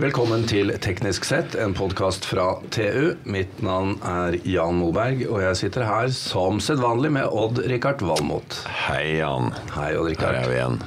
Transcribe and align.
Velkommen 0.00 0.46
til 0.48 0.70
Teknisk 0.80 1.26
sett, 1.28 1.52
en 1.60 1.74
podkast 1.76 2.24
fra 2.24 2.54
TU. 2.72 3.18
Mitt 3.28 3.58
navn 3.60 3.98
er 4.06 4.38
Jan 4.48 4.78
Moberg, 4.78 5.26
og 5.28 5.42
jeg 5.42 5.58
sitter 5.58 5.84
her 5.84 6.08
som 6.16 6.56
sedvanlig 6.64 7.10
med 7.12 7.26
Odd-Rikard 7.28 8.00
Valmot. 8.08 8.62
Hei, 8.86 9.18
Jan. 9.18 9.50
Hei, 9.74 9.90
Odd-Rikard. 9.98 10.38
Her 10.38 10.46
er 10.46 10.48
vi 10.48 10.54
igjen. 10.56 10.78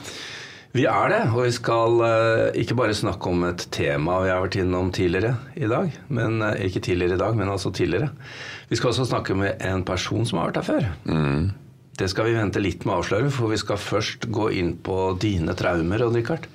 Vi 0.73 0.88
er 0.89 1.13
det, 1.13 1.20
og 1.29 1.43
vi 1.43 1.52
skal 1.53 2.02
eh, 2.07 2.57
ikke 2.63 2.77
bare 2.79 2.95
snakke 2.97 3.29
om 3.29 3.45
et 3.52 3.67
tema 3.75 4.15
vi 4.23 4.31
har 4.34 4.41
vært 4.47 4.57
innom 4.63 4.89
tidligere 4.95 5.35
i 5.61 5.70
dag. 5.70 5.93
Men, 6.09 6.39
eh, 6.48 6.63
ikke 6.66 6.81
tidligere 6.88 7.20
i 7.20 7.21
dag, 7.21 7.38
men 7.38 7.52
altså 7.53 7.70
tidligere. 7.70 8.09
Vi 8.71 8.80
skal 8.80 8.95
også 8.95 9.05
snakke 9.11 9.38
med 9.38 9.61
en 9.61 9.84
person 9.85 10.25
som 10.25 10.41
har 10.41 10.49
vært 10.49 10.63
her 10.63 10.71
før. 10.71 10.88
Mm. 11.05 11.52
Det 12.02 12.09
skal 12.09 12.31
vi 12.31 12.34
vente 12.39 12.66
litt 12.66 12.81
med 12.81 12.95
å 12.95 13.03
avsløre, 13.03 13.30
for 13.38 13.53
vi 13.53 13.61
skal 13.61 13.77
først 13.77 14.25
gå 14.34 14.49
inn 14.57 14.73
på 14.81 14.98
dine 15.21 15.53
traumer, 15.59 16.07
Odd-Rikard. 16.07 16.49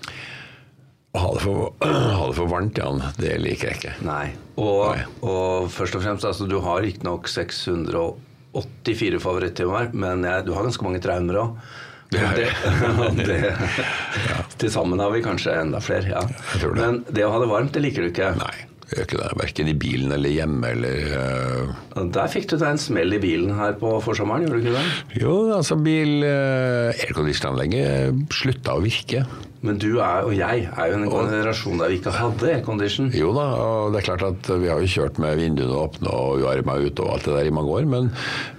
Ha 1.18 1.32
det, 1.34 1.42
for, 1.42 1.72
ha 2.18 2.28
det 2.28 2.36
for 2.36 2.52
varmt, 2.52 2.78
Jan, 2.78 3.02
det 3.18 3.34
liker 3.42 3.72
jeg 3.72 3.80
ikke. 3.80 3.96
Nei. 4.06 4.30
Og, 4.58 4.94
Nei. 4.94 5.04
og 5.26 5.68
først 5.74 5.98
og 5.98 6.04
fremst, 6.04 6.26
altså, 6.28 6.46
du 6.50 6.58
har 6.64 6.82
riktignok 6.84 7.28
684 7.32 9.20
favorittimer, 9.22 9.92
men 9.94 10.26
jeg, 10.28 10.46
du 10.46 10.54
har 10.56 10.66
ganske 10.68 10.86
mange 10.86 11.02
traumer 11.04 11.42
òg. 11.42 11.60
Det 12.08 12.22
jeg. 12.40 13.52
Til 14.60 14.70
sammen 14.72 15.00
har 15.02 15.12
vi 15.12 15.20
kanskje 15.24 15.58
enda 15.60 15.80
flere. 15.84 16.08
Ja. 16.14 16.22
Jeg 16.54 16.62
tror 16.62 16.72
det. 16.74 16.80
Men 16.80 17.02
det 17.12 17.26
å 17.26 17.34
ha 17.34 17.42
det 17.42 17.50
varmt, 17.50 17.74
det 17.74 17.82
liker 17.84 18.06
du 18.06 18.08
ikke. 18.08 18.30
Nei, 18.38 18.54
gjør 18.88 19.04
ikke 19.04 19.18
det. 19.20 19.28
Verken 19.42 19.68
i 19.68 19.74
bilen 19.76 20.14
eller 20.16 20.32
hjemme 20.32 20.70
eller 20.72 21.12
uh... 21.12 22.08
Der 22.16 22.32
fikk 22.32 22.48
du 22.48 22.56
deg 22.56 22.70
en 22.70 22.80
smell 22.80 23.12
i 23.12 23.20
bilen 23.20 23.52
her 23.58 23.76
på 23.80 23.92
forsommeren, 24.04 24.46
gjorde 24.46 24.62
du 24.62 24.70
ikke 24.70 24.78
det? 24.78 25.20
Jo, 25.20 25.34
altså 25.58 25.76
bil 25.84 26.24
uh, 26.24 27.04
Aircondition-anlegget 27.04 28.32
slutta 28.40 28.78
å 28.78 28.84
virke. 28.84 29.26
Men 29.66 29.78
du 29.82 29.88
er, 29.98 30.22
og 30.22 30.34
jeg 30.38 30.68
er 30.70 30.90
jo 30.92 30.98
en 31.00 31.08
generasjon 31.10 31.80
der 31.80 31.90
vi 31.90 31.96
ikke 31.98 32.12
hadde 32.14 32.50
aircondition. 32.52 33.08
Jo 33.16 33.32
da, 33.34 33.46
og 33.58 33.90
det 33.90 34.00
er 34.00 34.06
klart 34.06 34.22
at 34.28 34.50
vi 34.62 34.70
har 34.70 34.78
jo 34.78 34.90
kjørt 34.92 35.18
med 35.22 35.40
vinduene 35.40 35.74
åpne 35.74 36.12
og 36.14 36.44
uarma 36.44 36.76
ut 36.78 37.02
og 37.02 37.10
alt 37.16 37.26
det 37.26 37.34
der 37.34 37.50
i 37.50 37.54
mange 37.56 37.74
år, 37.80 37.88
men, 37.90 38.12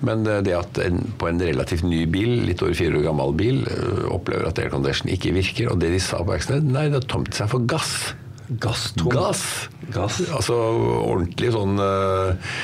men 0.03 0.27
det 0.27 0.57
at 0.57 0.81
en, 0.83 0.99
på 1.21 1.31
en 1.31 1.39
relativt 1.39 1.87
ny 1.87 2.03
bil, 2.11 2.33
litt 2.49 2.63
over 2.65 2.75
fire 2.75 2.99
år 2.99 3.07
gammel 3.07 3.31
bil, 3.39 3.63
øh, 3.71 4.09
opplever 4.11 4.51
at 4.51 4.59
aircondition 4.59 5.11
ikke 5.15 5.31
virker, 5.39 5.71
og 5.71 5.79
det 5.79 5.93
de 5.95 6.03
sa 6.03 6.19
på 6.19 6.33
verkstedet, 6.33 6.67
nei, 6.67 6.89
det 6.91 6.99
har 6.99 7.09
tomt 7.15 7.31
seg 7.37 7.51
for 7.55 7.63
gass. 7.69 7.95
Gasstom. 8.59 9.11
Gass! 9.13 9.43
Gass. 9.93 10.23
Altså 10.33 10.55
ordentlig 11.05 11.51
sånn 11.53 11.79
øh, 11.79 12.55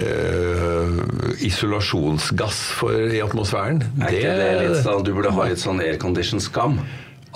øh, 0.00 1.00
isolasjonsgass 1.44 2.60
for, 2.78 2.94
i 3.10 3.20
atmosfæren. 3.24 3.82
Er 4.00 4.14
ikke 4.16 4.36
det 4.38 4.52
litt 4.62 4.84
sånn, 4.86 5.02
Du 5.04 5.12
burde 5.16 5.34
ha 5.34 5.48
litt 5.50 5.60
sånn 5.60 5.82
aircondition-skam. 5.82 6.78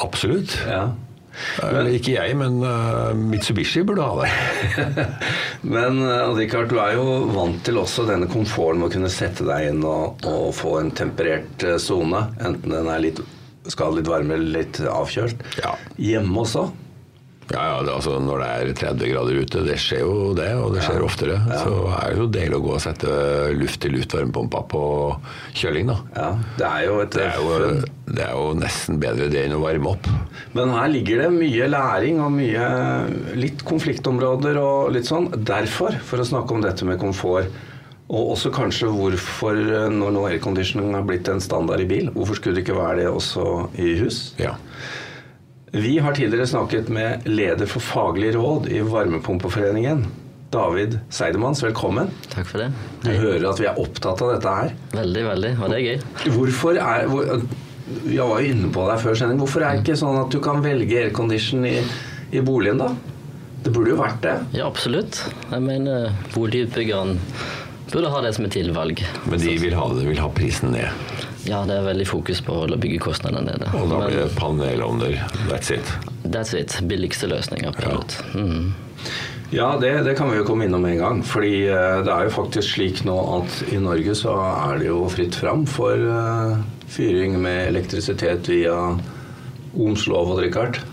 Absolutt. 0.04 0.56
Ja. 0.68 0.90
Eh, 1.62 1.92
ikke 1.96 2.14
jeg, 2.16 2.34
men 2.36 2.58
uh, 2.64 3.12
Mitsubishi 3.16 3.82
burde 3.86 4.04
ha 4.04 4.24
det. 4.24 5.06
Men 5.74 6.00
uh, 6.02 6.32
Richard, 6.36 6.68
du 6.72 6.80
er 6.82 6.96
jo 6.98 7.04
vant 7.32 7.60
til 7.64 7.78
også 7.80 8.04
denne 8.08 8.28
komforten 8.30 8.82
med 8.82 8.90
å 8.90 8.94
kunne 8.96 9.12
sette 9.12 9.46
deg 9.48 9.70
inn 9.70 9.84
og, 9.86 10.24
og 10.28 10.50
få 10.56 10.78
en 10.80 10.92
temperert 10.96 11.64
sone. 11.82 12.26
Enten 12.42 12.74
den 12.74 12.90
er 12.90 13.04
litt, 13.06 13.22
skal 13.70 13.96
litt 13.96 14.10
varme 14.10 14.36
eller 14.36 14.60
litt 14.60 14.82
avkjølt. 14.90 15.44
Ja. 15.62 15.76
Hjemme 16.00 16.44
også. 16.44 16.68
Ja, 17.50 17.62
ja, 17.66 17.78
det, 17.82 17.92
altså 17.92 18.18
Når 18.22 18.42
det 18.42 18.48
er 18.48 18.72
30 18.78 19.10
grader 19.10 19.38
ute, 19.42 19.62
det 19.66 19.76
skjer 19.82 20.04
jo 20.04 20.32
det, 20.38 20.48
og 20.54 20.74
det 20.74 20.84
skjer 20.86 21.02
oftere, 21.02 21.38
så 21.50 21.72
er 21.96 22.12
det 22.12 22.20
jo 22.22 22.28
deilig 22.36 22.58
å 22.60 22.64
gå 22.64 22.74
og 22.76 22.82
sette 22.84 23.14
luft 23.58 23.80
til 23.82 23.96
luftvarmepumpa 23.96 24.62
på 24.70 24.82
kjøling, 25.58 25.90
da. 25.90 25.96
Ja, 26.14 26.28
det 26.60 26.68
er 26.68 26.84
jo 26.86 27.00
et 27.02 27.16
Det 27.16 27.26
er 27.26 27.40
jo, 27.40 27.72
det 28.10 28.26
er 28.26 28.36
jo 28.36 28.44
nesten 28.60 29.00
bedre 29.02 29.30
det 29.32 29.42
enn 29.46 29.56
å 29.58 29.62
varme 29.64 29.96
opp. 29.96 30.06
Men 30.54 30.76
her 30.76 30.92
ligger 30.92 31.24
det 31.24 31.32
mye 31.34 31.70
læring 31.70 32.22
og 32.22 32.30
mye 32.36 32.68
litt 33.38 33.64
konfliktområder 33.66 34.60
og 34.60 34.94
litt 34.94 35.10
sånn. 35.10 35.30
Derfor, 35.34 35.98
for 36.06 36.22
å 36.22 36.30
snakke 36.30 36.54
om 36.54 36.64
dette 36.64 36.86
med 36.86 37.00
komfort, 37.02 37.50
og 38.10 38.32
også 38.34 38.50
kanskje 38.54 38.88
hvorfor 38.90 39.58
eh, 39.58 39.86
når 39.94 40.14
nå 40.16 40.24
airconditioning 40.32 40.96
har 40.96 41.04
blitt 41.06 41.28
en 41.30 41.42
standard 41.42 41.82
i 41.82 41.86
bil, 41.90 42.10
hvorfor 42.16 42.38
skulle 42.38 42.58
det 42.58 42.64
ikke 42.64 42.78
være 42.78 43.04
det 43.04 43.10
også 43.10 43.44
i 43.78 43.92
hus? 44.02 44.24
Ja. 44.40 44.56
Vi 45.72 45.98
har 45.98 46.14
tidligere 46.14 46.46
snakket 46.46 46.88
med 46.88 47.20
leder 47.24 47.66
for 47.66 47.80
faglig 47.80 48.34
råd 48.34 48.66
i 48.68 48.80
Varmepumpeforeningen. 48.80 50.06
David 50.50 50.98
Seidemanns, 51.14 51.62
velkommen. 51.62 52.10
Takk 52.32 52.48
for 52.50 52.64
det. 52.64 52.72
Du 53.04 53.10
hører 53.14 53.44
at 53.52 53.60
vi 53.62 53.68
er 53.70 53.78
opptatt 53.78 54.18
av 54.26 54.32
dette 54.32 54.54
her. 54.56 54.72
Veldig, 54.96 55.22
veldig. 55.28 55.52
Og 55.60 55.70
det 55.70 55.78
er 55.78 55.84
gøy. 55.84 56.02
Hvorfor 56.34 56.80
er 56.82 57.06
hvor, 57.12 57.30
Jeg 58.10 58.26
var 58.32 58.42
jo 58.42 58.50
inne 58.50 58.72
på 58.74 58.88
deg 58.90 59.00
før 59.04 59.20
sending. 59.20 59.38
Hvorfor 59.38 59.62
er 59.62 59.78
det 59.78 59.84
ikke 59.84 60.00
sånn 60.02 60.18
at 60.24 60.34
du 60.34 60.40
kan 60.42 60.58
velge 60.64 61.04
aircondition 61.04 61.62
i, 61.66 61.76
i 62.34 62.42
boligen, 62.42 62.82
da? 62.82 62.90
Det 63.62 63.70
burde 63.70 63.94
jo 63.94 64.02
vært 64.02 64.20
det. 64.26 64.36
Ja, 64.58 64.66
absolutt. 64.66 65.22
Jeg 65.52 65.62
mener 65.62 66.10
boligutbyggeren 66.34 67.18
burde 67.92 68.10
ha 68.10 68.26
det 68.26 68.34
som 68.34 68.50
et 68.50 68.58
tilvalg. 68.58 69.06
Men 69.30 69.42
de 69.42 69.54
vil 69.62 69.78
ha, 69.78 69.86
det, 69.94 70.06
vil 70.10 70.18
ha 70.22 70.30
prisen 70.34 70.74
ned. 70.74 71.29
Ja, 71.48 71.62
det 71.64 71.78
er 71.78 71.86
veldig 71.86 72.06
fokus 72.08 72.42
på 72.44 72.52
å 72.52 72.62
holde 72.64 72.76
byggekostnadene 72.80 73.54
nede. 73.54 73.70
Og 73.78 73.88
da 73.90 74.02
blir 74.04 74.18
det 74.24 74.30
panelovner. 74.36 75.16
That's 75.48 75.72
it. 75.72 75.92
that's 76.24 76.54
it. 76.56 76.76
Billigste 76.88 77.30
løsninga. 77.30 77.72
absolutt. 77.72 78.18
Mm. 78.34 78.72
Ja, 79.50 79.72
det, 79.80 80.04
det 80.06 80.14
kan 80.18 80.30
vi 80.30 80.38
jo 80.38 80.44
komme 80.46 80.68
innom 80.68 80.84
med 80.84 80.98
en 80.98 81.02
gang. 81.02 81.22
Fordi 81.26 81.64
eh, 81.66 82.02
det 82.06 82.12
er 82.12 82.28
jo 82.28 82.36
faktisk 82.36 82.76
slik 82.76 83.02
nå 83.08 83.16
at 83.40 83.62
i 83.72 83.80
Norge 83.82 84.14
så 84.18 84.36
er 84.50 84.78
det 84.82 84.90
jo 84.90 85.00
fritt 85.10 85.38
fram 85.40 85.64
for 85.66 85.96
eh, 85.96 86.60
fyring 86.92 87.40
med 87.40 87.70
elektrisitet 87.72 88.50
via 88.52 88.76
Ohms 89.74 90.06
lov 90.10 90.36
og 90.36 90.42
Richard. 90.44 90.80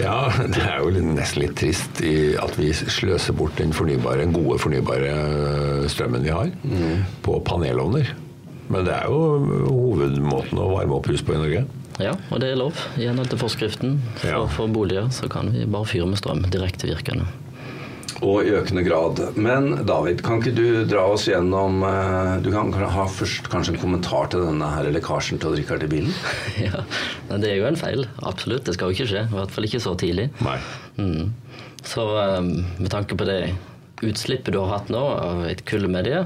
Ja, 0.00 0.30
det 0.40 0.62
er 0.64 0.80
jo 0.80 1.02
nesten 1.04 1.42
litt 1.42 1.52
trist 1.60 2.00
i 2.00 2.32
at 2.40 2.54
vi 2.56 2.70
sløser 2.72 3.36
bort 3.36 3.58
den 3.60 3.74
fornybare, 3.76 4.24
gode 4.32 4.56
fornybare 4.62 5.84
strømmen 5.92 6.24
vi 6.24 6.32
har, 6.32 6.48
på 7.22 7.36
panelovner. 7.44 8.08
Men 8.72 8.86
det 8.86 8.94
er 8.96 9.10
jo 9.10 9.18
hovedmåten 9.70 10.58
å 10.58 10.70
varme 10.74 10.96
opp 10.98 11.08
hus 11.10 11.22
på 11.22 11.36
i 11.36 11.40
Norge. 11.40 11.64
Ja, 12.02 12.12
og 12.30 12.40
det 12.42 12.50
er 12.52 12.58
lov. 12.60 12.76
I 13.00 13.06
henhold 13.08 13.30
til 13.32 13.40
forskriften 13.40 13.98
for, 14.18 14.28
Ja. 14.28 14.46
for 14.52 14.68
boliger 14.68 15.08
så 15.14 15.30
kan 15.32 15.52
vi 15.54 15.64
bare 15.64 15.88
fyre 15.88 16.06
med 16.06 16.18
strøm. 16.20 16.42
Direktevirkende. 16.52 17.26
Og 18.24 18.46
i 18.48 18.52
økende 18.56 18.82
grad. 18.84 19.20
Men 19.36 19.84
David, 19.86 20.22
kan 20.24 20.40
ikke 20.40 20.54
du 20.56 20.84
dra 20.88 21.02
oss 21.12 21.26
gjennom 21.28 21.82
eh, 21.84 22.40
Du 22.40 22.50
kan 22.50 22.72
ha 22.72 23.04
først 23.12 23.50
kanskje 23.52 23.74
en 23.74 23.80
kommentar 23.82 24.30
til 24.32 24.40
denne 24.46 24.70
her 24.72 24.88
lekkasjen 24.94 25.40
til 25.42 25.56
Richard 25.56 25.84
i 25.84 25.90
bilen? 25.90 26.12
ja, 26.66 26.80
men 27.28 27.44
det 27.44 27.50
er 27.52 27.58
jo 27.60 27.68
en 27.68 27.76
feil. 27.76 28.06
Absolutt. 28.24 28.64
Det 28.64 28.74
skal 28.76 28.88
jo 28.88 28.96
ikke 28.96 29.10
skje. 29.12 29.24
I 29.28 29.36
hvert 29.36 29.52
fall 29.52 29.68
ikke 29.68 29.82
så 29.84 29.92
tidlig. 30.00 30.30
Nei. 30.40 30.56
Mm. 30.96 31.34
Så 31.86 32.06
um, 32.40 32.52
med 32.80 32.90
tanke 32.90 33.18
på 33.18 33.28
det 33.28 33.40
utslippet 34.04 34.52
du 34.52 34.58
har 34.60 34.72
hatt 34.74 34.90
nå 34.92 35.00
av 35.00 35.44
et 35.48 35.62
kullmedie, 35.68 36.24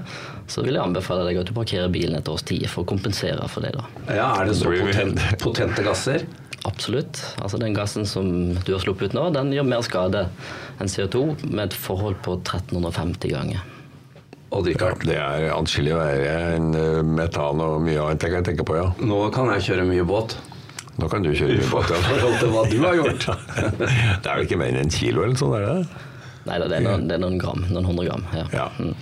så 0.50 0.64
vil 0.66 0.74
jeg 0.74 0.82
anbefale 0.82 1.28
deg 1.28 1.40
at 1.42 1.50
du 1.50 1.54
parkerer 1.54 1.90
bilen 1.92 2.18
et 2.18 2.28
års 2.30 2.42
tid 2.46 2.66
for 2.70 2.82
å 2.82 2.90
kompensere 2.90 3.46
for 3.48 3.62
det. 3.62 3.74
da. 3.76 3.84
Ja, 4.10 4.28
Er 4.40 4.50
det 4.50 4.56
så 4.58 4.72
potent, 4.74 5.20
potente 5.38 5.84
gasser? 5.86 6.26
Absolutt. 6.68 7.20
Altså 7.40 7.56
Den 7.58 7.74
gassen 7.74 8.04
som 8.06 8.54
du 8.66 8.72
har 8.74 8.82
sluppet 8.82 9.10
ut 9.10 9.16
nå, 9.16 9.30
den 9.32 9.52
gjør 9.54 9.68
mer 9.70 9.84
skade 9.86 10.26
enn 10.80 10.90
CO2 10.90 11.22
med 11.48 11.70
et 11.70 11.76
forhold 11.76 12.18
på 12.24 12.36
1350 12.42 13.32
ganger. 13.32 13.62
Og 14.50 14.66
ja, 14.66 14.90
Det 14.98 15.14
er 15.14 15.46
atskillig 15.54 15.94
verre 15.94 16.30
enn 16.56 16.72
eh, 16.74 17.02
metan 17.06 17.62
og 17.62 17.80
mye 17.86 18.02
annet 18.02 18.26
jeg 18.26 18.34
kan 18.34 18.46
tenke 18.48 18.66
på, 18.66 18.76
ja. 18.80 18.88
nå 18.98 19.28
kan 19.34 19.52
jeg 19.54 19.68
kjøre 19.70 19.86
mye 19.86 20.04
båt. 20.04 20.34
Nå 20.98 21.08
kan 21.08 21.22
du 21.22 21.30
kjøre 21.30 21.60
mye 21.60 21.70
båt. 21.70 21.92
ja. 21.94 22.00
forhold 22.10 22.38
til 22.42 22.50
hva 22.52 22.64
du 22.68 22.78
har 22.82 22.98
gjort. 22.98 23.28
Det 23.78 24.26
er 24.26 24.34
vel 24.34 24.48
ikke 24.48 24.58
mer 24.60 24.74
enn 24.74 24.82
en 24.82 24.92
kilo 24.92 25.22
eller 25.24 25.38
sånn, 25.38 25.54
er 25.56 25.68
det? 25.68 26.08
Nei 26.46 26.60
da, 26.62 26.68
det 26.70 26.80
det 26.84 27.16
er 27.16 27.22
noen 27.22 27.40
gram. 27.40 27.66
Noen 27.68 27.90
hundre 27.90 28.06
gram. 28.08 28.24
Ja. 28.36 28.46
Ja. 28.54 28.68
Mm. 28.78 28.94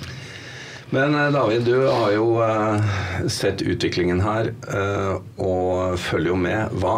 Men 0.90 1.14
eh, 1.14 1.30
David, 1.34 1.66
du 1.68 1.84
har 1.84 2.12
jo 2.14 2.28
eh, 2.44 2.92
sett 3.28 3.60
utviklingen 3.60 4.22
her 4.24 4.52
eh, 4.72 5.18
og 5.36 5.98
følger 6.00 6.32
jo 6.32 6.38
med. 6.40 6.78
Hva, 6.80 6.94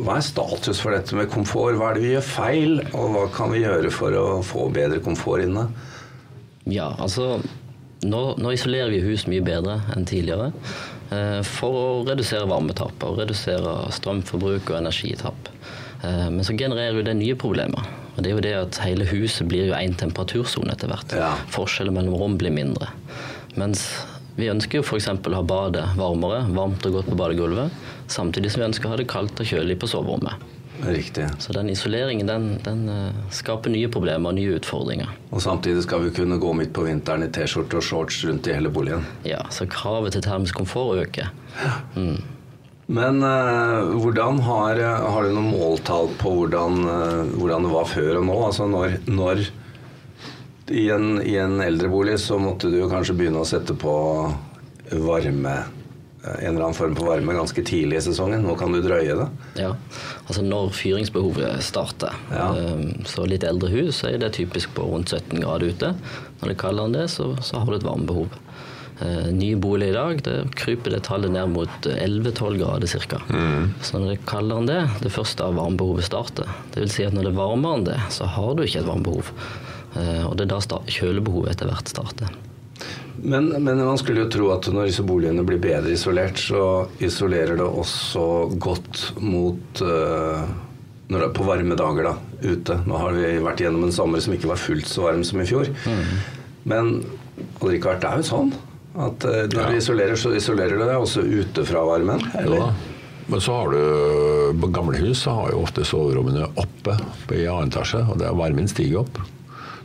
hva 0.00 0.16
er 0.16 0.24
status 0.24 0.80
for 0.80 0.96
dette 0.96 1.16
med 1.18 1.28
komfort? 1.32 1.76
Hva 1.76 1.90
er 1.90 1.98
det 1.98 2.06
vi 2.06 2.14
gjør 2.14 2.30
feil, 2.30 2.78
og 2.96 3.12
hva 3.12 3.26
kan 3.34 3.52
vi 3.52 3.60
gjøre 3.66 3.92
for 3.92 4.16
å 4.16 4.24
få 4.46 4.70
bedre 4.72 5.02
komfort 5.04 5.44
inne? 5.44 5.68
Ja, 6.64 6.94
altså 6.96 7.36
nå, 8.04 8.22
nå 8.40 8.54
isolerer 8.56 8.92
vi 8.92 9.02
hus 9.04 9.26
mye 9.28 9.44
bedre 9.44 9.78
enn 9.92 10.08
tidligere 10.08 10.50
eh, 11.12 11.40
for 11.44 11.76
å 11.76 11.86
redusere 12.08 12.48
varmetap 12.48 13.04
og 13.04 13.20
redusere 13.20 13.76
strømforbruk 13.96 14.72
og 14.72 14.80
energitap. 14.80 15.52
Eh, 16.00 16.28
men 16.32 16.44
så 16.46 16.56
genererer 16.56 17.00
jo 17.00 17.06
det 17.06 17.16
nye 17.20 17.36
problemer. 17.36 17.92
Og 18.14 18.22
det 18.22 18.30
er 18.30 18.34
jo 18.34 18.42
det 18.44 18.54
at 18.58 18.80
hele 18.86 19.06
huset 19.10 19.48
blir 19.50 19.70
jo 19.70 19.76
én 19.78 19.94
temperatursone 19.98 20.74
etter 20.74 20.90
hvert. 20.90 21.14
Ja. 21.18 21.32
Forskjellen 21.54 21.96
mellom 21.96 22.16
rom 22.20 22.36
blir 22.38 22.54
mindre. 22.54 22.92
Mens 23.58 23.86
vi 24.38 24.50
ønsker 24.50 24.80
jo 24.80 24.86
f.eks. 24.86 25.08
å 25.10 25.36
ha 25.36 25.44
badet 25.46 25.84
varmere, 25.98 26.42
varmt 26.54 26.86
og 26.88 26.98
godt 26.98 27.10
på 27.10 27.18
badegulvet, 27.18 27.74
samtidig 28.10 28.50
som 28.50 28.64
vi 28.64 28.70
ønsker 28.70 28.88
å 28.88 28.94
ha 28.94 28.98
det 28.98 29.10
kaldt 29.10 29.42
og 29.42 29.50
kjølig 29.50 29.78
på 29.82 29.90
soverommet. 29.90 30.50
Riktig. 30.82 31.28
Så 31.38 31.54
den 31.54 31.70
isoleringen 31.70 32.26
den, 32.26 32.46
den 32.64 32.88
eh, 32.90 33.20
skaper 33.32 33.70
nye 33.70 33.88
problemer 33.94 34.32
og 34.32 34.36
nye 34.36 34.56
utfordringer. 34.58 35.12
Og 35.30 35.42
samtidig 35.42 35.84
skal 35.86 36.02
vi 36.02 36.10
kunne 36.16 36.40
gå 36.42 36.50
midt 36.58 36.74
på 36.74 36.84
vinteren 36.88 37.24
i 37.24 37.30
T-skjorte 37.32 37.78
og 37.78 37.86
shorts 37.86 38.24
rundt 38.26 38.50
i 38.50 38.56
hele 38.56 38.72
boligen. 38.74 39.06
Ja, 39.26 39.44
Så 39.54 39.68
kravet 39.70 40.16
til 40.16 40.26
termisk 40.26 40.58
komfort 40.58 40.98
øker. 41.06 41.30
Mm. 41.94 42.18
Men 42.86 43.22
uh, 43.24 43.94
hvordan 43.96 44.42
har, 44.44 44.80
har 45.08 45.24
du 45.24 45.32
noen 45.32 45.52
måltall 45.54 46.10
på 46.20 46.34
hvordan, 46.38 46.82
uh, 46.84 47.36
hvordan 47.38 47.64
det 47.64 47.72
var 47.72 47.88
før 47.88 48.18
og 48.20 48.26
nå? 48.28 48.40
Altså 48.48 48.66
når, 48.68 48.98
når 49.08 49.46
i, 50.70 50.90
en, 50.90 51.22
i 51.22 51.36
en 51.36 51.60
eldrebolig 51.60 52.18
så 52.20 52.38
måtte 52.40 52.70
du 52.72 52.82
kanskje 52.88 53.16
begynne 53.18 53.42
å 53.42 53.48
sette 53.48 53.76
på 53.76 53.94
varme 55.04 55.54
eh, 56.24 56.38
en 56.46 56.54
eller 56.54 56.66
annen 56.66 56.76
form 56.76 56.94
for 56.96 57.10
varme 57.12 57.36
ganske 57.36 57.64
tidlig 57.66 57.98
i 58.00 58.04
sesongen. 58.06 58.44
Nå 58.46 58.56
kan 58.60 58.72
du 58.72 58.80
drøye 58.84 59.16
det. 59.18 59.26
Ja, 59.60 59.74
altså 60.26 60.44
når 60.44 60.72
fyringsbehovet 60.76 61.64
starter. 61.64 62.16
Ja. 62.32 62.50
Um, 62.52 63.04
Så 63.08 63.26
litt 63.28 63.44
eldre 63.44 63.72
hus 63.74 64.02
er 64.08 64.16
det 64.22 64.34
typisk 64.38 64.72
på 64.76 64.88
rundt 64.88 65.12
17 65.12 65.42
grader 65.42 65.72
ute. 65.72 65.92
Når 66.40 66.48
det 66.48 66.56
er 66.56 66.62
kaldere 66.64 66.88
enn 66.88 66.96
det, 66.96 67.08
så, 67.12 67.34
så 67.44 67.60
har 67.60 67.68
du 67.72 67.78
et 67.80 67.88
varmebehov. 67.88 68.40
Eh, 69.02 69.26
Nye 69.34 69.56
boliger 69.58 69.90
i 69.90 69.96
dag, 69.96 70.20
det 70.22 70.36
kryper 70.54 70.94
det 70.94 71.02
tallet 71.08 71.32
ned 71.34 71.50
mot 71.50 71.86
11-12 71.90 72.58
grader 72.60 72.86
ca. 72.86 73.18
Så 73.82 73.98
når 73.98 74.12
det 74.12 74.16
er 74.20 74.26
kaldere 74.28 74.62
enn 74.62 74.68
det, 74.70 74.80
det 75.02 75.10
første 75.14 75.42
av 75.48 75.56
varmebehovet 75.58 76.06
starter. 76.06 76.50
Det 76.74 76.84
vil 76.84 76.92
si 76.94 77.06
at 77.06 77.14
når 77.16 77.26
det 77.26 77.32
er 77.34 77.40
varmere 77.40 77.78
enn 77.80 77.86
det, 77.88 78.00
så 78.14 78.28
har 78.30 78.54
du 78.54 78.62
ikke 78.62 78.84
et 78.84 78.90
varmebehov. 78.90 79.32
Eh, 79.98 80.24
Og 80.28 80.36
det 80.38 80.46
er 80.46 80.52
da 80.54 80.82
kjølebehovet 80.86 81.54
etter 81.54 81.70
hvert 81.72 81.90
starter. 81.90 82.36
Men, 83.24 83.48
men 83.62 83.78
man 83.80 83.98
skulle 83.98 84.24
jo 84.26 84.30
tro 84.30 84.50
at 84.52 84.66
når 84.68 84.90
disse 84.90 85.04
boligene 85.06 85.44
blir 85.46 85.60
bedre 85.62 85.94
isolert, 85.94 86.38
så 86.38 86.86
isolerer 87.02 87.56
det 87.56 87.64
også 87.66 88.24
godt 88.60 89.04
mot 89.22 89.80
uh, 89.80 90.42
når 91.08 91.22
det 91.22 91.28
er 91.28 91.32
på 91.38 91.46
varme 91.46 91.78
dager 91.78 92.08
da, 92.10 92.14
ute. 92.42 92.76
Nå 92.84 92.98
har 93.00 93.14
vi 93.16 93.30
vært 93.46 93.62
gjennom 93.64 93.86
en 93.86 93.94
sommer 93.94 94.20
som 94.20 94.34
ikke 94.34 94.50
var 94.50 94.60
fullt 94.60 94.90
så 94.90 95.06
varm 95.06 95.22
som 95.24 95.40
i 95.40 95.46
fjor. 95.48 95.70
Men 96.68 96.90
hadde 97.62 97.96
det 98.02 98.10
er 98.10 98.20
jo 98.20 98.26
sånn 98.28 98.52
at 98.94 99.24
øh, 99.26 99.46
når 99.52 99.60
Ja. 99.60 99.68
du 99.70 99.76
isolerer, 99.76 100.16
så 100.16 100.34
isolerer 100.36 100.76
du 100.78 100.84
deg 100.84 100.96
også 100.96 101.22
ute 101.26 101.64
fra 101.66 101.84
varmen. 101.84 102.20
Eller? 102.38 102.56
Ja. 102.56 102.72
Men 103.26 103.40
så 103.40 103.52
har 103.56 103.70
du 103.72 104.58
På 104.60 104.68
gamle 104.72 104.98
hus 105.00 105.22
så 105.24 105.32
har 105.34 105.50
jo 105.54 105.62
ofte 105.64 105.84
soverommene 105.84 106.44
oppe 106.60 106.94
i 107.32 107.46
annen 107.48 107.70
etasje, 107.72 108.02
og 108.10 108.18
det 108.20 108.26
er 108.28 108.36
varmen 108.36 108.68
stiger 108.68 109.00
opp. 109.00 109.18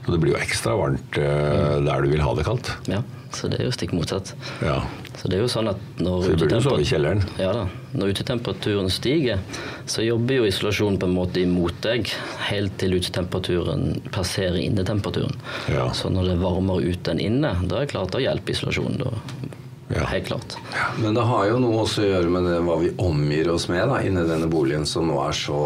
Så 0.06 0.12
det 0.14 0.20
blir 0.22 0.34
jo 0.36 0.40
ekstra 0.42 0.76
varmt 0.78 1.18
eh, 1.18 1.80
der 1.86 2.02
du 2.04 2.10
vil 2.12 2.22
ha 2.22 2.34
det 2.36 2.46
kaldt. 2.46 2.70
Ja, 2.88 3.02
så 3.36 3.48
det 3.50 3.60
er 3.62 3.66
jo 3.70 3.72
stikk 3.76 3.94
motsatt. 3.94 4.34
Ja. 4.62 4.82
Så 5.20 5.28
det 5.28 5.36
er 5.36 5.42
jo 5.44 5.50
sånn 5.52 5.68
at 5.68 5.80
når 6.00 6.30
utetemper- 6.32 7.40
Ja 7.42 7.52
da. 7.52 7.66
Når 7.92 8.14
utetemperaturen 8.14 8.88
stiger, 8.90 9.42
så 9.86 10.06
jobber 10.06 10.38
jo 10.38 10.46
isolasjonen 10.48 11.00
på 11.02 11.10
en 11.10 11.16
måte 11.18 11.42
imot 11.44 11.76
deg 11.84 12.08
helt 12.48 12.78
til 12.80 12.96
utetemperaturen 12.96 14.00
passerer 14.16 14.56
innetemperaturen. 14.62 15.36
Ja. 15.68 15.90
Så 15.92 16.08
når 16.14 16.30
det 16.30 16.38
er 16.38 16.44
varmere 16.46 16.88
ute 16.88 17.12
enn 17.12 17.20
inne, 17.20 17.52
da 17.68 17.82
er 17.82 17.86
det 17.86 17.92
klart 17.92 18.16
å 18.16 18.22
hjelpe 18.24 18.56
isolasjonen. 18.56 19.02
Da. 19.04 19.12
Ja. 19.98 20.06
Helt 20.06 20.30
klart. 20.30 20.56
Men 21.02 21.20
det 21.20 21.26
har 21.28 21.50
jo 21.50 21.60
noe 21.60 21.84
også 21.84 22.06
å 22.06 22.10
gjøre 22.14 22.32
med 22.32 22.48
det, 22.48 22.56
hva 22.64 22.80
vi 22.80 22.94
omgir 23.04 23.52
oss 23.52 23.68
med 23.68 23.90
da, 23.90 24.00
inni 24.06 24.24
denne 24.24 24.48
boligen, 24.48 24.88
som 24.88 25.10
nå 25.10 25.20
er 25.28 25.36
så 25.36 25.66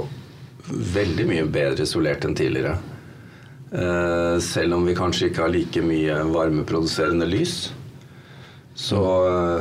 veldig 0.71 1.27
mye 1.29 1.45
bedre 1.45 1.85
isolert 1.85 2.25
enn 2.25 2.33
tidligere. 2.39 2.77
Eh, 3.73 4.39
selv 4.41 4.79
om 4.79 4.85
vi 4.85 4.97
kanskje 4.97 5.29
ikke 5.29 5.45
har 5.45 5.53
like 5.53 5.81
mye 5.85 6.23
varmeproduserende 6.31 7.27
lys, 7.29 7.71
så, 8.75 8.99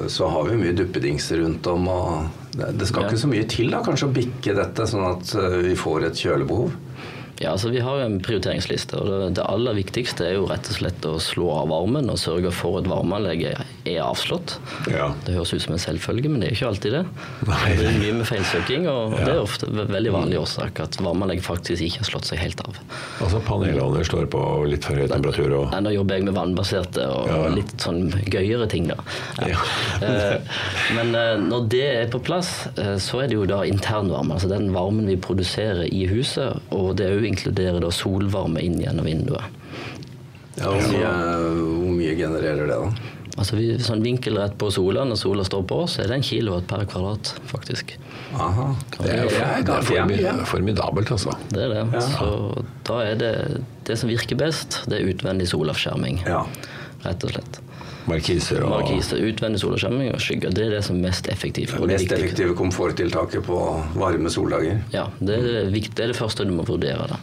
så 0.08 0.28
har 0.32 0.46
vi 0.48 0.56
mye 0.56 0.72
duppedingser 0.76 1.42
rundt 1.42 1.66
om. 1.68 1.88
Og 1.88 2.56
det, 2.56 2.70
det 2.80 2.88
skal 2.88 3.04
Ja. 3.04 3.10
ikke 3.10 3.20
så 3.24 3.28
mye 3.32 3.48
til 3.48 3.70
da, 3.72 3.82
kanskje 3.84 4.08
å 4.08 4.14
bikke 4.16 4.54
dette, 4.56 4.86
sånn 4.88 5.04
at 5.10 5.34
eh, 5.36 5.58
vi 5.68 5.74
får 5.76 6.08
et 6.08 6.22
kjølebehov. 6.24 6.72
Ja, 7.42 7.50
altså 7.56 7.72
Vi 7.74 7.80
har 7.82 7.98
en 8.04 8.20
prioriteringsliste. 8.22 8.96
og 9.00 9.34
det, 9.34 9.42
aller 9.42 9.74
viktigste 9.74 10.28
er 10.28 10.36
jo 10.36 10.46
rett 10.46 10.68
og 10.70 10.76
slett 10.76 11.06
å 11.08 11.16
slå 11.18 11.48
av 11.62 11.68
varmen 11.72 12.10
og 12.12 12.20
sørge 12.20 12.52
for 12.54 12.78
et 12.78 12.86
varmeanlegget 12.86 13.58
er 13.84 14.00
avslått. 14.04 14.56
Ja. 14.90 15.08
Det 15.26 15.34
høres 15.34 15.52
ut 15.54 15.62
som 15.64 15.72
en 15.74 15.80
selvfølge, 15.82 16.28
men 16.30 16.40
det 16.40 16.48
er 16.50 16.54
ikke 16.56 16.68
alltid 16.68 16.92
det. 16.92 17.02
Nei. 17.48 17.72
Det 17.78 17.86
er 17.88 17.96
mye 17.98 18.12
med 18.20 18.26
feilsøking, 18.28 18.86
og 18.88 19.16
Ja. 19.18 19.24
det 19.24 19.34
er 19.34 19.40
ofte 19.42 19.66
ve- 19.70 19.86
veldig 19.90 20.12
vanlig 20.14 20.38
årsak 20.40 20.80
at 20.84 20.96
varmeanlegg 21.02 21.42
faktisk 21.42 21.82
ikke 21.82 21.98
har 22.04 22.08
slått 22.10 22.24
seg 22.30 22.38
helt 22.38 22.60
av. 22.66 22.78
Altså 23.20 23.40
Panelene 23.44 24.04
står 24.06 24.26
på 24.30 24.42
litt 24.70 24.84
for 24.84 24.94
høy 24.94 25.08
temperatur 25.08 25.52
og 25.58 25.70
Nei, 25.72 25.80
Nå 25.80 25.90
jobber 25.94 26.14
jeg 26.16 26.24
med 26.24 26.34
vannbaserte 26.34 27.06
og 27.10 27.26
Ja, 27.28 27.36
ja. 27.48 27.54
litt 27.54 27.76
sånn 27.78 28.10
gøyere 28.30 28.68
ting, 28.68 28.86
da. 28.88 28.96
Ja. 29.46 29.58
Eh, 30.02 30.38
Men 30.94 31.14
eh, 31.14 31.36
når 31.38 31.68
det 31.68 31.82
er 32.02 32.06
på 32.10 32.18
plass, 32.22 32.66
eh, 32.76 32.96
så 32.98 33.22
er 33.22 33.28
det 33.28 33.34
jo 33.36 33.44
da 33.46 33.62
internvarme. 33.62 34.32
Altså 34.34 34.48
den 34.48 34.70
varmen 34.74 35.06
vi 35.06 35.16
produserer 35.16 35.86
i 35.92 36.06
huset, 36.10 36.60
og 36.70 36.96
det 36.96 37.06
òg 37.10 37.24
inkluderer 37.28 37.80
da 37.80 37.88
solvarme 37.90 38.60
inn 38.62 38.78
gjennom 38.80 39.04
vinduet. 39.06 39.42
Ja, 40.58 40.68
hvor, 40.68 40.82
mye, 40.92 41.12
hvor 41.80 41.94
mye 41.96 42.14
genererer 42.18 42.66
det, 42.66 42.76
da? 42.76 42.90
Altså 43.40 43.56
vi, 43.56 43.70
sånn 43.80 44.02
vinkelrett 44.04 44.58
på 44.60 44.68
sola, 44.74 45.06
når 45.08 45.16
sola 45.16 45.44
står 45.46 45.62
på, 45.70 45.78
så 45.88 46.02
er 46.02 46.10
det 46.10 46.18
en 46.18 46.26
kilowatt 46.26 46.66
per 46.68 46.84
kvadrat, 46.90 47.30
faktisk. 47.48 47.94
Aha. 48.36 48.66
Det 48.98 49.08
er, 49.08 49.22
Det 49.24 49.40
er 49.40 49.64
det 49.64 49.96
er 49.96 50.26
ganske 50.28 50.46
formidabelt, 50.50 51.12
altså. 51.16 51.32
Det 51.48 51.62
er 51.64 51.72
det. 51.72 51.84
Ja. 51.96 52.02
Så 52.12 52.28
da 52.88 52.98
er 53.06 53.16
det 53.22 53.32
det 53.88 53.96
som 53.98 54.12
virker 54.12 54.36
best, 54.36 54.82
det 54.86 55.00
er 55.00 55.08
utvendig 55.14 55.48
solavskjerming. 55.48 56.20
Ja. 56.28 56.44
Rett 57.06 57.24
og 57.24 57.32
slett. 57.34 57.60
Markiser 58.10 58.64
og 58.66 58.72
Markiser, 58.74 59.20
utvendig 59.22 59.62
solavskjerming 59.62 60.12
og 60.12 60.20
skygger, 60.20 60.52
det 60.52 60.66
er 60.66 60.76
det 60.76 60.84
som 60.84 60.98
er 60.98 61.08
mest 61.08 61.28
effektivt. 61.32 61.72
Det 61.78 61.88
mest 61.88 62.12
effektive 62.12 62.56
komforttiltaket 62.58 63.46
på 63.46 63.58
varme 63.94 64.30
soldager. 64.34 64.82
Ja, 64.94 65.06
det 65.22 65.38
er 65.38 65.48
det, 65.70 65.84
det 65.88 66.04
er 66.04 66.12
det 66.12 66.18
første 66.18 66.44
du 66.44 66.52
må 66.52 66.66
vurdere. 66.68 67.06
da. 67.14 67.20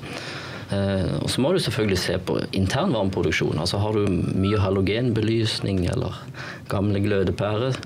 Eh, 0.69 1.15
og 1.17 1.29
så 1.31 1.41
må 1.41 1.53
du 1.53 1.61
selvfølgelig 1.63 2.01
se 2.01 2.17
på 2.21 2.37
intern 2.57 2.93
varmeproduksjon. 2.97 3.57
Altså 3.57 3.81
Har 3.81 3.97
du 3.97 4.05
mye 4.09 4.59
halogenbelysning 4.61 5.85
eller 5.89 6.19
gamle 6.69 7.01
glødepærer, 7.03 7.79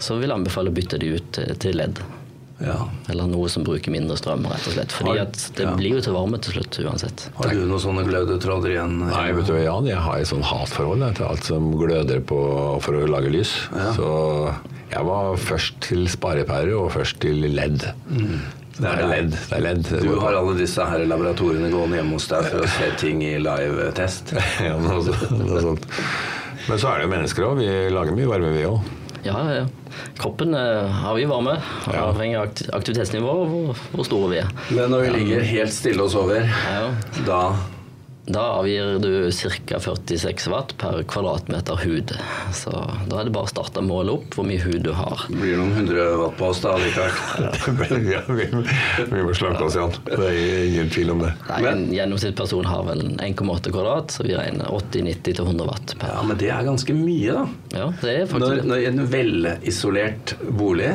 så 0.00 0.16
vil 0.16 0.30
jeg 0.30 0.38
anbefale 0.38 0.72
å 0.72 0.76
bytte 0.76 1.00
de 1.00 1.14
ut 1.18 1.36
til, 1.36 1.76
ledd. 1.76 2.00
LED. 2.00 2.18
Ja. 2.60 2.76
Eller 3.08 3.28
noe 3.28 3.48
som 3.48 3.64
bruker 3.64 3.92
mindre 3.92 4.16
strøm, 4.20 4.44
rett 4.48 4.66
og 4.68 4.74
slett. 4.74 4.92
Fordi 4.92 5.16
at 5.22 5.38
det 5.56 5.64
ja. 5.64 5.72
blir 5.78 5.96
jo 5.96 6.02
til 6.04 6.16
varme 6.16 6.40
til 6.44 6.58
slutt 6.58 6.78
uansett. 6.84 7.26
Har 7.38 7.52
du 7.52 7.62
noen 7.64 7.82
sånne 7.82 8.04
glødetråder 8.08 8.74
igjen? 8.74 8.98
Nei, 9.06 9.26
vet 9.36 9.48
du 9.48 9.54
hva, 9.54 9.62
Jan, 9.64 9.88
jeg 9.88 10.04
har 10.04 10.20
et 10.20 10.28
sånn 10.28 10.44
hatforhold 10.44 11.06
til 11.16 11.28
alt 11.28 11.48
som 11.48 11.70
gløder 11.80 12.20
på 12.24 12.40
for 12.84 13.00
å 13.00 13.08
lage 13.08 13.32
lys. 13.32 13.54
Så 13.96 14.10
jeg 14.90 15.06
var 15.08 15.36
først 15.40 15.80
til 15.88 16.04
sparepærer 16.12 16.76
og 16.76 16.92
først 16.96 17.20
til 17.24 17.48
LED. 17.48 17.88
Det 18.78 18.86
er 18.88 19.02
LED. 19.10 19.30
Det 19.34 19.56
er 19.58 19.64
ledd. 19.64 19.88
Du 20.04 20.12
har 20.20 20.36
alle 20.38 20.54
disse 20.58 20.84
her 20.86 21.02
laboratoriene 21.10 21.70
gående 21.72 21.98
hjemme 22.00 22.16
hos 22.16 22.28
deg 22.30 22.46
for 22.52 22.64
å 22.64 22.70
se 22.76 22.90
ting 23.00 23.20
i 23.26 23.34
live-test. 23.42 24.32
ja, 24.68 24.76
noe, 24.80 25.02
så- 25.04 25.32
noe 25.34 25.60
sånt. 25.66 25.86
Men 26.68 26.78
så 26.78 26.90
er 26.92 27.00
det 27.00 27.06
jo 27.08 27.12
mennesker 27.16 27.46
òg. 27.48 27.58
Vi 27.60 27.68
lager 27.92 28.14
mye 28.16 28.28
varme, 28.30 28.52
vi 28.54 28.64
òg. 28.68 28.80
Ja, 29.24 29.36
ja. 29.52 29.64
Kroppen 30.20 30.54
eh, 30.56 30.86
har 31.02 31.16
vi 31.18 31.26
varme, 31.28 31.58
avhengig 31.92 32.38
av 32.38 32.46
aktivitetsnivået 32.46 32.78
aktivitetsnivå 32.78 33.32
og 33.42 33.50
hvor, 33.50 33.82
hvor 33.96 34.06
store 34.08 34.30
vi 34.32 34.38
er. 34.40 34.52
Men 34.76 34.94
når 34.94 35.02
vi 35.04 35.10
ligger 35.18 35.44
helt 35.50 35.74
stille 35.76 36.06
og 36.06 36.12
sover, 36.14 36.46
Ja. 36.46 36.86
da 37.26 37.40
Da 38.26 38.42
avgir 38.60 38.98
du 39.00 39.30
ca. 39.66 39.80
46 39.80 40.48
watt 40.52 40.74
per 40.78 41.02
kvadratmeter 41.08 41.80
hud. 41.84 42.12
Så 42.54 42.70
da 43.08 43.20
er 43.20 43.28
det 43.28 43.32
bare 43.34 43.48
å 43.48 43.50
starte 43.50 43.80
målet 43.80 44.00
måle 44.00 44.16
opp 44.18 44.36
hvor 44.36 44.46
mye 44.48 44.60
hud 44.62 44.82
du 44.86 44.92
har. 44.96 45.24
blir 45.28 45.54
det 45.54 45.58
noen 45.60 45.74
hundre 45.76 46.04
watt 46.20 46.36
på 46.38 46.50
oss, 46.50 46.60
da, 46.64 46.76
likevel. 46.80 48.06
ja, 48.14 48.22
vi, 48.28 48.46
vi 49.10 49.24
må 49.24 49.34
slanke 49.36 49.66
oss, 49.66 49.76
igjen. 49.78 49.96
Det 50.06 50.30
er 50.30 50.64
ingen 50.68 50.92
tvil 50.92 51.14
om 51.14 51.24
det. 51.24 51.32
Nei, 51.48 51.60
En 51.70 51.84
gjennomsnittsperson 51.94 52.68
har 52.70 52.84
vel 52.88 53.04
1,8 53.16 53.74
kvadrat, 53.74 54.14
så 54.14 54.26
vi 54.26 54.36
regner 54.36 54.70
80-90 54.70 55.22
til 55.30 55.44
100 55.46 55.68
watt 55.70 55.96
per. 56.00 56.14
Ja, 56.14 56.24
men 56.26 56.40
det 56.40 56.50
er 56.54 56.66
ganske 56.66 56.96
mye, 56.96 57.36
da. 57.40 57.46
Ja, 57.76 57.88
det 58.02 58.16
er 58.16 58.30
faktisk 58.30 58.68
når 58.70 58.82
i 58.84 58.88
en 58.90 59.04
velisolert 59.10 60.34
bolig 60.60 60.90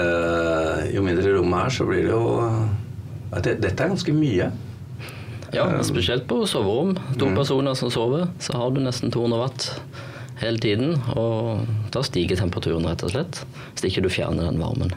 øh, 0.00 0.78
Jo 0.94 1.02
mindre 1.04 1.36
rommet 1.38 1.66
er, 1.66 1.74
så 1.78 1.86
blir 1.88 2.08
det 2.08 2.14
jo 2.14 2.24
Dette 3.34 3.74
er 3.74 3.90
ganske 3.90 4.14
mye. 4.14 4.52
Ja, 5.54 5.68
spesielt 5.86 6.26
på 6.30 6.42
soverom. 6.50 6.94
To 7.20 7.30
personer 7.36 7.78
som 7.78 7.92
sover, 7.94 8.28
så 8.42 8.56
har 8.58 8.74
du 8.74 8.82
nesten 8.84 9.12
200 9.14 9.40
watt 9.40 9.68
hele 10.42 10.58
tiden. 10.58 10.96
Og 11.14 11.64
da 11.94 12.02
stiger 12.06 12.40
temperaturen, 12.40 12.86
rett 12.88 13.04
og 13.06 13.14
slett. 13.14 13.42
Hvis 13.72 13.88
ikke 13.90 14.04
du 14.04 14.10
fjerner 14.12 14.50
den 14.50 14.62
varmen. 14.62 14.94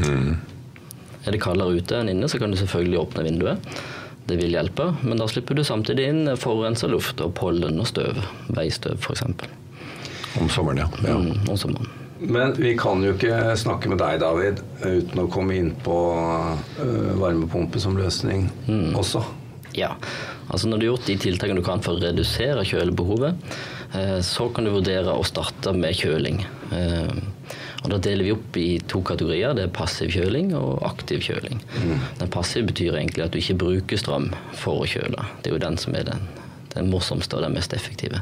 Er 0.00 1.34
det 1.34 1.42
kaldere 1.44 1.80
ute 1.80 1.98
enn 2.00 2.12
inne, 2.12 2.28
så 2.30 2.40
kan 2.40 2.52
du 2.52 2.58
selvfølgelig 2.60 3.00
åpne 3.02 3.26
vinduet. 3.26 3.72
Det 4.30 4.36
vil 4.38 4.52
hjelpe, 4.54 4.92
men 5.02 5.18
da 5.18 5.26
slipper 5.28 5.58
du 5.58 5.64
samtidig 5.66 6.06
inn 6.06 6.28
forurensa 6.38 6.88
luft 6.90 7.20
og 7.24 7.32
pollen 7.38 7.80
og 7.82 7.88
støv. 7.90 8.20
Veistøv, 8.54 9.00
f.eks. 9.00 9.24
Om 10.38 10.52
sommeren, 10.52 10.84
ja. 10.84 10.86
ja. 11.02 11.16
Mm, 11.18 11.48
om 11.50 11.58
sommeren. 11.58 11.90
Men 12.20 12.52
vi 12.54 12.74
kan 12.78 13.00
jo 13.02 13.14
ikke 13.16 13.56
snakke 13.56 13.90
med 13.90 13.98
deg, 14.02 14.20
David, 14.20 14.60
uten 14.84 15.22
å 15.22 15.28
komme 15.32 15.56
inn 15.56 15.70
på 15.82 15.96
eh, 16.84 17.12
varmepumpe 17.18 17.80
som 17.80 17.96
løsning 17.96 18.44
også. 18.94 19.24
Ja, 19.78 19.94
altså 20.48 20.68
når 20.70 20.78
du 20.80 20.86
har 20.86 20.92
gjort 20.96 21.06
de 21.10 21.16
tiltakene 21.22 21.60
du 21.60 21.66
kan 21.66 21.82
for 21.84 21.96
å 21.98 22.02
redusere 22.02 22.64
kjølebehovet, 22.66 23.52
eh, 23.94 24.18
så 24.26 24.48
kan 24.54 24.66
du 24.66 24.72
vurdere 24.74 25.14
å 25.14 25.26
starte 25.26 25.74
med 25.76 25.94
kjøling. 25.94 26.42
Eh, 26.72 27.20
Og 27.82 27.88
Da 27.88 27.96
deler 27.96 28.24
vi 28.26 28.32
opp 28.34 28.56
i 28.60 28.78
to 28.86 29.00
kategorier. 29.00 29.54
Det 29.56 29.62
er 29.64 29.70
passiv 29.72 30.10
kjøling 30.12 30.50
og 30.54 30.82
aktiv 30.84 31.22
kjøling. 31.24 31.62
Den 32.18 32.28
passive 32.28 32.66
betyr 32.68 32.92
egentlig 32.98 33.24
at 33.24 33.32
du 33.32 33.38
ikke 33.40 33.56
bruker 33.56 33.96
strøm 33.96 34.26
for 34.52 34.82
å 34.82 34.86
kjøle. 34.86 35.24
Det 35.40 35.48
er 35.48 35.54
jo 35.56 35.62
den 35.64 35.78
som 35.80 35.96
er 35.96 36.04
den 36.10 36.28
den 36.74 36.90
morsomste 36.90 37.34
og 37.34 37.42
den 37.42 37.54
mest 37.56 37.72
effektive. 37.74 38.20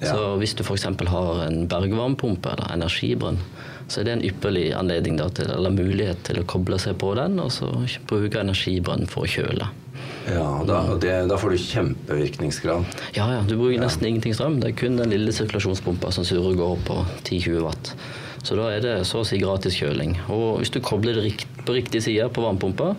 Ja. 0.00 0.12
Så 0.12 0.36
hvis 0.38 0.54
du 0.54 0.62
f.eks. 0.62 0.84
har 0.84 1.40
en 1.46 1.66
bergvarmepumpe 1.66 2.52
eller 2.52 2.70
energibrønn, 2.76 3.40
så 3.90 4.00
er 4.00 4.04
det 4.06 4.12
en 4.12 4.24
ypperlig 4.28 4.68
anledning 4.78 5.16
da, 5.18 5.26
til, 5.34 5.50
eller 5.50 5.74
mulighet 5.74 6.22
til 6.28 6.38
å 6.38 6.46
koble 6.46 6.78
seg 6.78 6.98
på 7.02 7.14
den 7.18 7.40
og 7.42 7.50
så 7.50 7.72
bruke 8.06 8.44
energibrønn 8.44 9.08
for 9.10 9.26
å 9.26 9.32
kjøle. 9.32 9.66
Ja, 10.30 10.46
da, 10.66 10.80
og 10.92 11.00
det, 11.02 11.12
da 11.30 11.38
får 11.40 11.54
du 11.54 11.62
kjempevirkningsgrad. 11.64 12.86
Ja, 13.16 13.26
ja, 13.34 13.42
du 13.46 13.56
bruker 13.58 13.82
nesten 13.82 14.06
ingenting 14.08 14.36
strøm. 14.36 14.60
Det 14.62 14.72
er 14.72 14.78
kun 14.78 14.98
den 15.00 15.12
lille 15.12 15.34
sirkulasjonspumpa 15.34 16.12
som 16.14 16.26
surrer 16.28 16.58
går 16.58 16.82
på 16.86 17.00
10-20 17.24 17.62
watt. 17.66 17.94
Så 18.42 18.56
da 18.56 18.70
er 18.72 18.80
det 18.84 18.94
så 19.08 19.20
å 19.20 19.26
si 19.26 19.36
gratis 19.40 19.76
kjøling. 19.76 20.14
Og 20.32 20.62
hvis 20.62 20.72
du 20.72 20.80
kobler 20.84 21.18
det 21.18 21.26
rikt, 21.26 21.46
på 21.66 21.76
riktig 21.76 22.00
side 22.06 22.30
på 22.32 22.44
varmepumpa, 22.44 22.94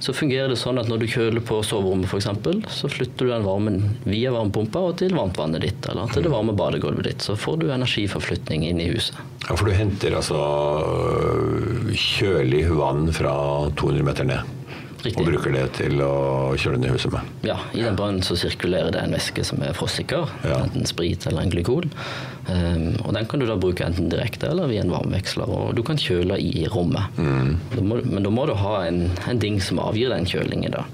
så 0.00 0.14
fungerer 0.14 0.52
det 0.52 0.58
sånn 0.60 0.78
at 0.78 0.88
når 0.88 1.02
du 1.02 1.06
kjøler 1.10 1.42
på 1.44 1.58
soverommet 1.66 2.08
f.eks., 2.08 2.28
så 2.72 2.90
flytter 2.90 3.26
du 3.26 3.32
den 3.32 3.44
varmen 3.44 3.80
via 4.06 4.30
varmepumpa 4.32 4.84
og 4.90 5.00
til 5.00 5.16
varmtvannet 5.18 5.64
ditt, 5.66 5.88
eller 5.90 6.12
til 6.14 6.24
det 6.24 6.32
varme 6.32 6.54
badegulvet 6.56 7.10
ditt. 7.10 7.26
Så 7.26 7.34
får 7.36 7.58
du 7.60 7.66
energiforflytning 7.74 8.64
inn 8.68 8.80
i 8.80 8.88
huset. 8.92 9.18
Ja, 9.48 9.56
For 9.56 9.66
du 9.68 9.74
henter 9.74 10.16
altså 10.20 10.38
øh, 10.38 11.90
kjølig 11.98 12.64
vann 12.78 13.10
fra 13.16 13.34
200 13.74 14.06
meter 14.06 14.30
ned? 14.30 14.57
Riktig. 14.98 15.20
Og 15.22 15.28
bruker 15.30 15.52
det 15.54 15.64
til 15.78 16.00
å 16.02 16.56
kjøle 16.58 16.80
ned 16.82 16.90
huset 16.90 17.12
med? 17.14 17.20
Ja, 17.46 17.54
I 17.72 17.84
den 17.86 17.94
brønnen 17.98 18.24
så 18.26 18.34
sirkulerer 18.34 18.90
det 18.90 18.98
en 19.04 19.14
væske 19.14 19.44
som 19.46 19.62
er 19.62 19.72
frossikker, 19.78 20.26
Ja. 20.42 20.56
enten 20.64 20.86
sprit 20.90 21.26
eller 21.30 21.42
en 21.46 21.50
glykol. 21.54 21.86
Um, 22.48 22.96
og 23.04 23.12
Den 23.14 23.26
kan 23.30 23.38
du 23.38 23.46
da 23.46 23.54
bruke 23.56 23.84
enten 23.86 24.08
direkte 24.10 24.48
eller 24.50 24.66
via 24.66 24.80
en 24.82 24.90
varmeveksler, 24.90 25.46
og 25.48 25.74
du 25.76 25.82
kan 25.86 25.96
kjøle 25.96 26.38
i 26.42 26.66
rommet. 26.66 27.14
Da 27.16 27.80
må, 27.84 28.00
men 28.04 28.22
da 28.26 28.30
må 28.30 28.46
du 28.50 28.54
ha 28.58 28.86
en, 28.88 29.04
en 29.28 29.38
ding 29.38 29.60
som 29.62 29.78
avgir 29.78 30.10
den 30.10 30.26
kjølingen. 30.26 30.72
da. 30.72 30.84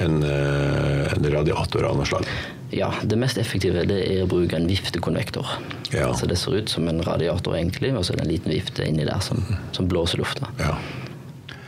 En, 0.00 0.22
øh, 0.22 1.12
en 1.16 1.30
radiator 1.32 1.84
av 1.86 1.96
noe 1.98 2.06
slag? 2.06 2.26
Ja, 2.72 2.92
Det 3.02 3.18
mest 3.18 3.38
effektive 3.38 3.82
det 3.86 3.96
er 4.06 4.22
å 4.24 4.28
bruke 4.30 4.54
en 4.56 4.66
viftekonvektor. 4.70 5.46
Ja. 5.92 6.12
Så 6.14 6.26
Det 6.30 6.38
ser 6.38 6.54
ut 6.62 6.68
som 6.70 6.86
en 6.88 7.02
radiator, 7.02 7.54
egentlig, 7.58 7.94
og 7.96 8.04
så 8.04 8.12
er 8.14 8.16
det 8.22 8.26
en 8.26 8.32
liten 8.32 8.52
vifte 8.54 8.86
inni 8.86 9.04
der 9.04 9.18
som, 9.20 9.42
som 9.72 9.88
blåser 9.90 10.18
lufta. 10.22 10.46
Ja. 10.58 10.76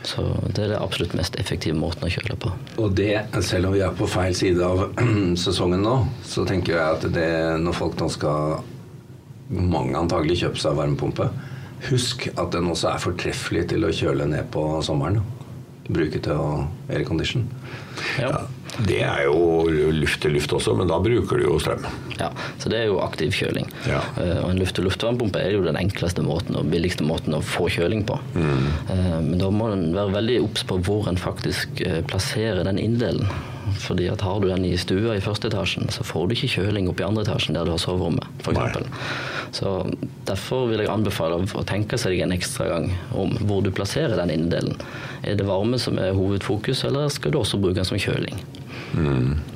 Så 0.03 0.23
Det 0.51 0.65
er 0.65 0.73
det 0.73 0.81
absolutt 0.81 1.15
mest 1.15 1.37
effektive 1.39 1.77
måten 1.79 2.03
å 2.07 2.11
kjøle 2.11 2.35
på. 2.43 2.51
Og 2.83 2.95
det, 2.97 3.25
selv 3.45 3.69
om 3.69 3.75
vi 3.75 3.83
er 3.85 3.95
på 3.95 4.07
feil 4.09 4.35
side 4.35 4.63
av 4.63 4.83
sesongen 5.45 5.83
nå, 5.85 5.95
så 6.27 6.45
tenker 6.49 6.75
jeg 6.75 6.97
at 6.97 7.07
det, 7.15 7.29
når 7.63 7.77
folk 7.77 7.95
nå 8.01 8.09
skal 8.11 8.59
mange 9.53 9.95
antagelig 9.99 10.41
kjøpe 10.43 10.61
seg 10.61 10.75
varmepumpe, 10.79 11.29
husk 11.89 12.27
at 12.33 12.51
den 12.55 12.69
også 12.71 12.93
er 12.93 13.03
fortreffelig 13.03 13.65
til 13.73 13.87
å 13.87 13.93
kjøle 13.95 14.27
ned 14.31 14.47
på 14.53 14.65
sommeren. 14.85 15.21
Bruke 15.89 16.19
til 16.23 16.39
aircondition. 16.91 17.47
Ja. 18.19 18.29
Ja, 18.29 18.43
Det 18.87 19.01
er 19.05 19.25
jo 19.27 19.69
luft 19.93 20.21
til 20.23 20.33
luft 20.33 20.53
også, 20.55 20.73
men 20.77 20.89
da 20.89 20.97
bruker 21.03 21.39
du 21.39 21.45
jo 21.45 21.59
strøm. 21.61 21.85
Ja, 22.17 22.29
så 22.61 22.71
det 22.71 22.79
er 22.79 22.89
jo 22.89 22.99
aktiv 23.03 23.33
kjøling. 23.35 23.69
Ja. 23.89 24.01
Eh, 24.21 24.39
og 24.41 24.51
en 24.51 24.61
luft-til-luft-varmepumpe 24.61 25.41
er 25.41 25.55
jo 25.55 25.63
den 25.65 25.77
enkleste 25.79 26.25
måten 26.25 26.57
og 26.59 26.69
billigste 26.73 27.05
måten 27.05 27.37
å 27.37 27.43
få 27.45 27.69
kjøling 27.73 28.05
på. 28.09 28.19
Mm. 28.33 28.67
men 29.29 29.39
da 29.41 29.49
må 29.53 29.69
en 29.73 29.89
være 29.95 30.13
veldig 30.15 30.37
obs 30.43 30.63
på 30.67 30.77
hvor 30.85 31.09
en 31.09 31.19
faktisk 31.19 31.81
eh, 31.85 32.01
plasserer 32.07 32.63
den 32.67 32.81
inndelen. 32.81 33.29
Fordi 33.83 34.07
at 34.11 34.21
Har 34.21 34.39
du 34.39 34.47
den 34.49 34.65
i 34.65 34.75
stua 34.77 35.15
i 35.17 35.23
første 35.23 35.49
etasjen, 35.49 35.89
så 35.91 36.03
får 36.05 36.27
du 36.27 36.35
ikke 36.35 36.51
kjøling 36.57 36.89
opp 36.91 37.01
i 37.01 37.05
andre 37.07 37.23
etasjen 37.25 37.57
der 37.57 37.65
du 37.65 37.73
har 37.73 37.81
soverommet. 37.81 38.27
Eksempel. 38.43 38.85
Så 39.53 39.85
Derfor 40.25 40.69
vil 40.71 40.79
jeg 40.81 40.89
anbefale 40.89 41.35
å 41.43 41.63
tenke 41.67 41.97
seg 41.99 42.15
en 42.23 42.31
ekstra 42.31 42.65
gang 42.71 42.85
om 43.13 43.33
hvor 43.43 43.59
du 43.65 43.69
plasserer 43.75 44.15
den 44.21 44.31
innedelen. 44.31 44.77
Er 45.27 45.35
det 45.35 45.45
varme 45.45 45.77
som 45.79 45.97
er 45.99 46.13
hovedfokus, 46.15 46.85
eller 46.87 47.09
skal 47.11 47.33
du 47.35 47.41
også 47.41 47.59
bruke 47.61 47.75
den 47.81 47.85
som 47.87 47.99
kjøling? 47.99 48.39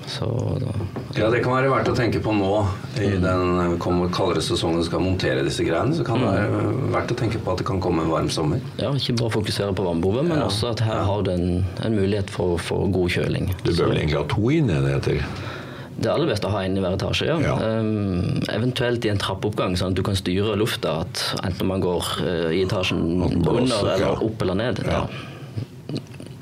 Så 0.08 0.28
da, 0.62 0.72
Ja, 1.16 1.30
det 1.30 1.40
kan 1.46 1.54
være 1.56 1.70
verdt 1.72 1.90
å 1.92 1.96
tenke 1.98 2.20
på 2.24 2.34
nå 2.36 2.52
i 3.00 3.10
den 3.22 3.78
kaldere 3.80 4.42
sesongen 4.44 4.84
skal 4.86 5.04
montere 5.04 5.44
disse 5.46 5.66
greiene. 5.68 5.94
Så 5.98 6.06
kan 6.08 6.22
det 6.24 6.32
være 6.34 6.62
verdt 6.96 7.14
å 7.14 7.18
tenke 7.20 7.42
på 7.44 7.54
at 7.54 7.62
det 7.62 7.68
kan 7.70 7.82
komme 7.84 8.04
en 8.06 8.12
varm 8.14 8.30
sommer. 8.34 8.62
Ja, 8.82 8.92
ikke 8.98 9.16
bare 9.22 9.34
fokusere 9.38 9.76
på 9.78 9.86
varmebehovet, 9.88 10.26
men 10.30 10.42
Ja. 10.42 10.48
også 10.50 10.72
at 10.74 10.82
her 10.86 11.04
har 11.06 11.22
du 11.24 11.32
en, 11.32 11.66
en 11.86 11.96
mulighet 11.96 12.30
for, 12.34 12.58
for 12.58 12.88
god 12.94 13.10
kjøling. 13.14 13.52
Du 13.64 13.72
bør 13.74 13.92
vel 13.94 14.02
egentlig 14.04 14.18
ha 14.20 14.26
to 14.36 14.50
innenheter? 14.52 15.22
Det 15.22 15.57
aller 16.06 16.30
beste 16.30 16.50
å 16.50 16.54
ha 16.54 16.64
inn 16.68 16.78
i 16.78 16.84
hver 16.84 16.98
etasje, 16.98 17.30
ja. 17.30 17.38
Ja. 17.42 17.56
Um, 17.58 18.42
eventuelt 18.54 19.06
i 19.08 19.12
en 19.14 19.22
trappeoppgang, 19.22 19.78
sånn 19.80 19.96
at 19.96 19.98
du 19.98 20.04
kan 20.06 20.18
styre 20.20 20.58
lufta 20.60 21.00
at 21.06 21.24
enten 21.42 21.72
man 21.72 21.82
går 21.84 22.12
uh, 22.22 22.52
i 22.54 22.62
etasjen 22.66 23.02
under 23.26 23.64
eller 23.96 24.22
opp 24.24 24.46
eller 24.46 24.62
ned. 24.62 24.84
Ja. 24.86 25.06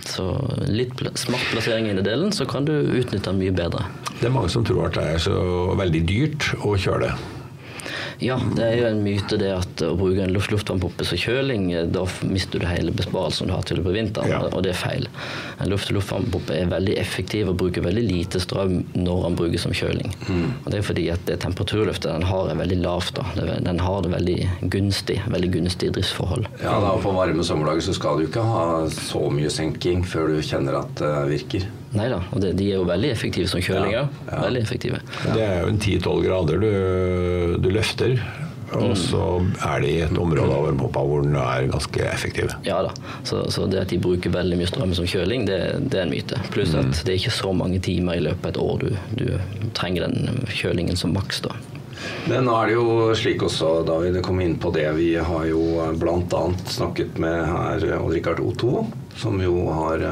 Så 0.06 0.26
litt 0.70 0.94
pl 1.00 1.10
smart 1.18 1.48
plassering 1.52 1.88
i 1.90 1.96
delen, 2.06 2.34
så 2.36 2.46
kan 2.50 2.68
du 2.68 2.74
utnytte 2.74 3.32
den 3.32 3.40
mye 3.42 3.56
bedre. 3.56 3.88
Det 4.20 4.30
er 4.30 4.36
mange 4.36 4.52
som 4.54 4.64
tror 4.68 4.88
at 4.90 5.00
det 5.00 5.08
er 5.16 5.24
så 5.24 5.40
veldig 5.76 6.04
dyrt 6.08 6.52
å 6.64 6.76
kjøle. 6.80 7.10
Ja, 8.24 8.38
det 8.56 8.64
er 8.64 8.76
jo 8.80 8.86
en 8.90 9.04
myte 9.04 9.38
det 9.40 9.52
at 9.56 9.82
å 9.84 9.96
bruke 10.00 10.24
en 10.24 10.32
luft 10.34 10.52
luftvannpumpe 10.54 11.06
som 11.06 11.18
kjøling, 11.20 11.66
eh, 11.76 11.86
da 11.92 12.06
mister 12.24 12.60
du 12.60 12.66
hele 12.70 12.92
besparelsen 12.96 13.48
du 13.48 13.54
har 13.54 13.64
til 13.68 13.82
på 13.84 13.92
vinteren, 13.96 14.30
Ja. 14.30 14.40
og 14.52 14.64
det 14.64 14.72
er 14.76 14.80
feil. 14.80 15.08
En 15.60 15.70
luft 15.70 15.92
luftvannpumpe 15.92 16.52
er 16.56 16.66
veldig 16.72 16.98
effektiv 16.98 17.50
og 17.50 17.58
bruker 17.58 17.82
veldig 17.84 18.04
lite 18.08 18.40
strøm 18.40 18.84
når 18.96 19.24
den 19.28 19.36
brukes 19.36 19.62
som 19.62 19.72
kjøling. 19.76 20.14
Og 20.66 20.72
det 20.72 20.80
er 20.80 20.82
fordi 20.88 21.10
at 21.12 21.26
det 21.26 21.40
temperaturløftet 21.44 22.12
den 22.12 22.22
har 22.24 22.50
er 22.50 22.56
veldig 22.56 22.82
lavt. 22.82 23.14
da. 23.16 23.24
Den 23.60 23.80
har 23.80 24.02
det 24.02 24.12
veldig 24.12 24.70
gunstig, 24.70 25.22
veldig 25.28 25.52
gunstig 25.52 25.92
driftsforhold. 25.92 26.46
Ja, 26.64 26.80
da 26.80 26.96
På 27.06 27.14
varme 27.14 27.44
sommerdager 27.44 27.82
så 27.82 27.94
skal 27.94 28.18
du 28.18 28.28
ikke 28.28 28.44
ha 28.44 28.88
så 28.90 29.30
mye 29.32 29.50
senking 29.52 30.04
før 30.04 30.28
du 30.36 30.42
kjenner 30.42 30.80
at 30.80 30.96
det 30.96 31.14
virker. 31.30 31.68
Nei 31.96 32.08
da, 32.12 32.22
og 32.32 32.42
det, 32.44 32.56
de 32.60 32.72
er 32.72 32.80
jo 32.80 32.88
veldig 32.88 33.12
effektive 33.14 33.48
som 33.52 33.62
kjølinger. 33.64 34.02
Ja, 34.02 34.32
ja. 34.32 34.42
Veldig 34.48 34.64
effektive. 34.66 35.00
Det 35.25 35.46
er 35.46 35.62
jo 35.64 35.72
en 35.72 35.80
10-12 35.80 36.25
grader 36.25 36.66
du, 36.66 36.74
du 37.64 37.70
løfter, 37.72 38.18
og 38.75 38.96
så 38.98 39.22
er 39.64 39.84
det 39.84 39.90
i 39.92 40.00
et 40.04 40.18
område 40.20 40.50
av 40.50 40.66
varmepumpa 40.66 41.04
hvor 41.08 41.22
den 41.24 41.38
er 41.40 41.68
ganske 41.72 42.02
effektiv. 42.10 42.52
Ja 42.68 42.82
da. 42.84 42.92
Så, 43.24 43.46
så 43.54 43.68
det 43.72 43.84
at 43.86 43.94
de 43.94 44.00
bruker 44.02 44.34
veldig 44.34 44.58
mye 44.60 44.68
strøm 44.68 44.96
som 44.98 45.08
kjøling, 45.08 45.46
det, 45.48 45.60
det 45.86 46.02
er 46.02 46.08
en 46.08 46.12
myte. 46.12 46.40
Pluss 46.52 46.74
at 46.75 47.04
det 47.06 47.14
er 47.14 47.22
ikke 47.22 47.36
så 47.38 47.54
mange 47.56 47.80
timer 47.86 48.20
i 48.20 48.25
løpet 48.25 48.50
av 48.50 48.52
et 48.52 48.60
år 48.66 48.84
du, 48.84 49.22
du 49.22 49.72
trenger 49.78 50.10
den 50.10 50.44
kjølingen 50.52 51.00
som 51.00 51.16
maks. 51.16 51.44
da. 51.46 51.56
Men 52.28 52.50
nå 52.50 52.56
er 52.58 52.72
det 52.72 52.75
jo 52.75 53.14
slik 53.18 53.46
også, 53.46 53.70
da 53.88 54.00
vi 54.04 54.12
kom 54.25 54.42
inn 54.44 54.58
på 54.62 54.74
det, 54.75 54.88
vi 54.98 55.14
har 55.16 55.46
jo 55.48 55.62
bl.a. 56.02 56.44
snakket 56.68 57.22
med 57.22 57.46
her 57.48 57.88
Odd-Rikard 58.02 58.42
Otto, 58.44 58.88
som 59.16 59.40
jo 59.42 59.70
har 59.72 60.04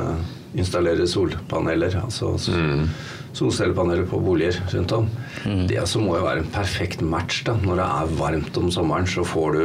installerer 0.53 1.07
solpaneler, 1.09 1.95
altså 2.03 2.33
mm. 2.53 2.85
solcellepaneler 3.33 4.05
på 4.09 4.19
boliger 4.21 4.59
rundt 4.73 4.93
om. 4.97 5.09
Det 5.69 5.79
altså 5.81 6.01
må 6.03 6.17
jo 6.19 6.27
være 6.27 6.43
en 6.43 6.53
perfekt 6.53 7.01
match 7.01 7.43
da. 7.47 7.57
Når 7.63 7.81
det 7.81 7.87
er 7.87 8.13
varmt 8.19 8.61
om 8.61 8.69
sommeren, 8.73 9.09
så 9.09 9.25
får 9.27 9.57
du 9.57 9.63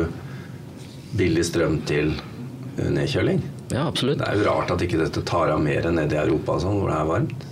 billig 1.18 1.45
strøm 1.49 1.80
til 1.88 2.14
eh, 2.14 2.88
nedkjøling. 2.92 3.42
Ja, 3.73 3.85
absolutt. 3.85 4.21
Det 4.21 4.28
er 4.28 4.40
jo 4.40 4.49
rart 4.49 4.73
at 4.73 4.83
ikke 4.85 5.00
dette 5.02 5.25
tar 5.28 5.52
av 5.52 5.61
mer 5.62 5.90
nede 5.92 6.16
i 6.16 6.23
Europa 6.23 6.59
sånn, 6.62 6.80
hvor 6.80 6.92
det 6.92 6.99
er 6.99 7.12
varmt. 7.12 7.49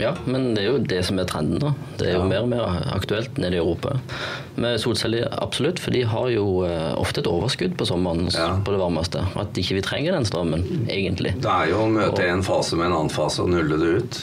Ja, 0.00 0.14
men 0.26 0.54
det 0.56 0.62
er 0.64 0.68
jo 0.72 0.78
det 0.90 1.02
som 1.04 1.18
er 1.20 1.28
trenden 1.28 1.60
da. 1.60 1.74
Det 2.00 2.08
er 2.08 2.12
jo 2.16 2.22
Ja. 2.22 2.28
mer 2.30 2.40
og 2.42 2.48
mer 2.48 2.82
aktuelt 2.96 3.36
nede 3.38 3.54
i 3.58 3.60
Europa. 3.60 3.98
Med 4.56 4.80
solceller, 4.80 5.28
absolutt, 5.42 5.78
for 5.78 5.90
de 5.92 6.02
har 6.08 6.28
jo 6.32 6.64
eh, 6.64 6.94
ofte 6.96 7.20
et 7.20 7.26
overskudd 7.30 7.76
på 7.76 7.86
sommeren 7.86 8.28
Ja. 8.32 8.56
på 8.64 8.72
det 8.72 8.80
varmeste. 8.80 9.22
At 9.36 9.52
ikke 9.60 9.74
vi 9.78 9.82
trenger 9.82 10.12
den 10.16 10.24
strømmen, 10.24 10.64
egentlig. 10.88 11.34
Det 11.40 11.50
er 11.50 11.68
jo 11.70 11.84
å 11.84 11.90
møte 11.92 12.24
en 12.28 12.42
fase 12.42 12.76
med 12.76 12.86
en 12.86 12.92
annen 12.92 13.10
fase 13.10 13.42
og 13.42 13.50
nulle 13.50 13.78
det 13.78 13.94
ut. 14.02 14.20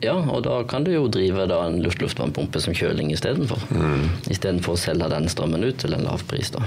Ja, 0.00 0.12
og 0.14 0.44
da 0.44 0.62
kan 0.62 0.84
du 0.84 0.92
jo 0.92 1.08
drive 1.08 1.48
da 1.48 1.64
en 1.66 1.80
luft-luftvarmepumpe 1.82 2.60
som 2.62 2.72
kjøling 2.72 3.10
istedenfor. 3.10 3.58
Mm. 3.74 4.04
Istedenfor 4.30 4.76
å 4.76 4.78
selge 4.78 5.08
den 5.10 5.26
strømmen 5.28 5.64
ut 5.64 5.78
til 5.78 5.92
en 5.94 6.04
lav 6.04 6.22
pris, 6.28 6.50
da. 6.54 6.60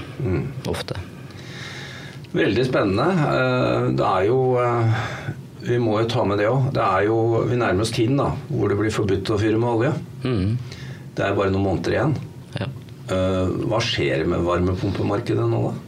Ofte. 0.67 0.95
Veldig 2.33 2.65
spennende. 2.67 3.07
Eh, 3.11 3.91
Det 3.95 4.05
er 4.07 4.25
jo 4.27 4.57
eh, 4.59 4.93
Vi 5.61 5.77
må 5.81 5.99
jo 6.01 6.09
ta 6.09 6.25
med 6.25 6.41
det 6.41 6.49
òg. 6.49 6.71
Det 6.75 6.81
er 6.81 7.05
jo 7.09 7.17
Vi 7.49 7.59
nærmer 7.59 7.85
oss 7.85 7.93
tiden 7.93 8.19
da 8.21 8.31
hvor 8.49 8.71
det 8.71 8.79
blir 8.79 8.93
forbudt 8.93 9.33
å 9.33 9.39
fyre 9.41 9.61
med 9.61 9.69
olje. 9.69 9.93
Mm. 10.25 10.57
Det 11.17 11.25
er 11.27 11.37
bare 11.37 11.53
noen 11.53 11.67
måneder 11.67 11.97
igjen. 11.97 12.17
Ja. 12.57 12.67
Uh, 13.11 13.47
Hva 13.69 13.81
skjer 13.83 14.25
med 14.29 14.45
varmepumpemarkedet 14.47 15.47
nå, 15.51 15.61
da? 15.69 15.87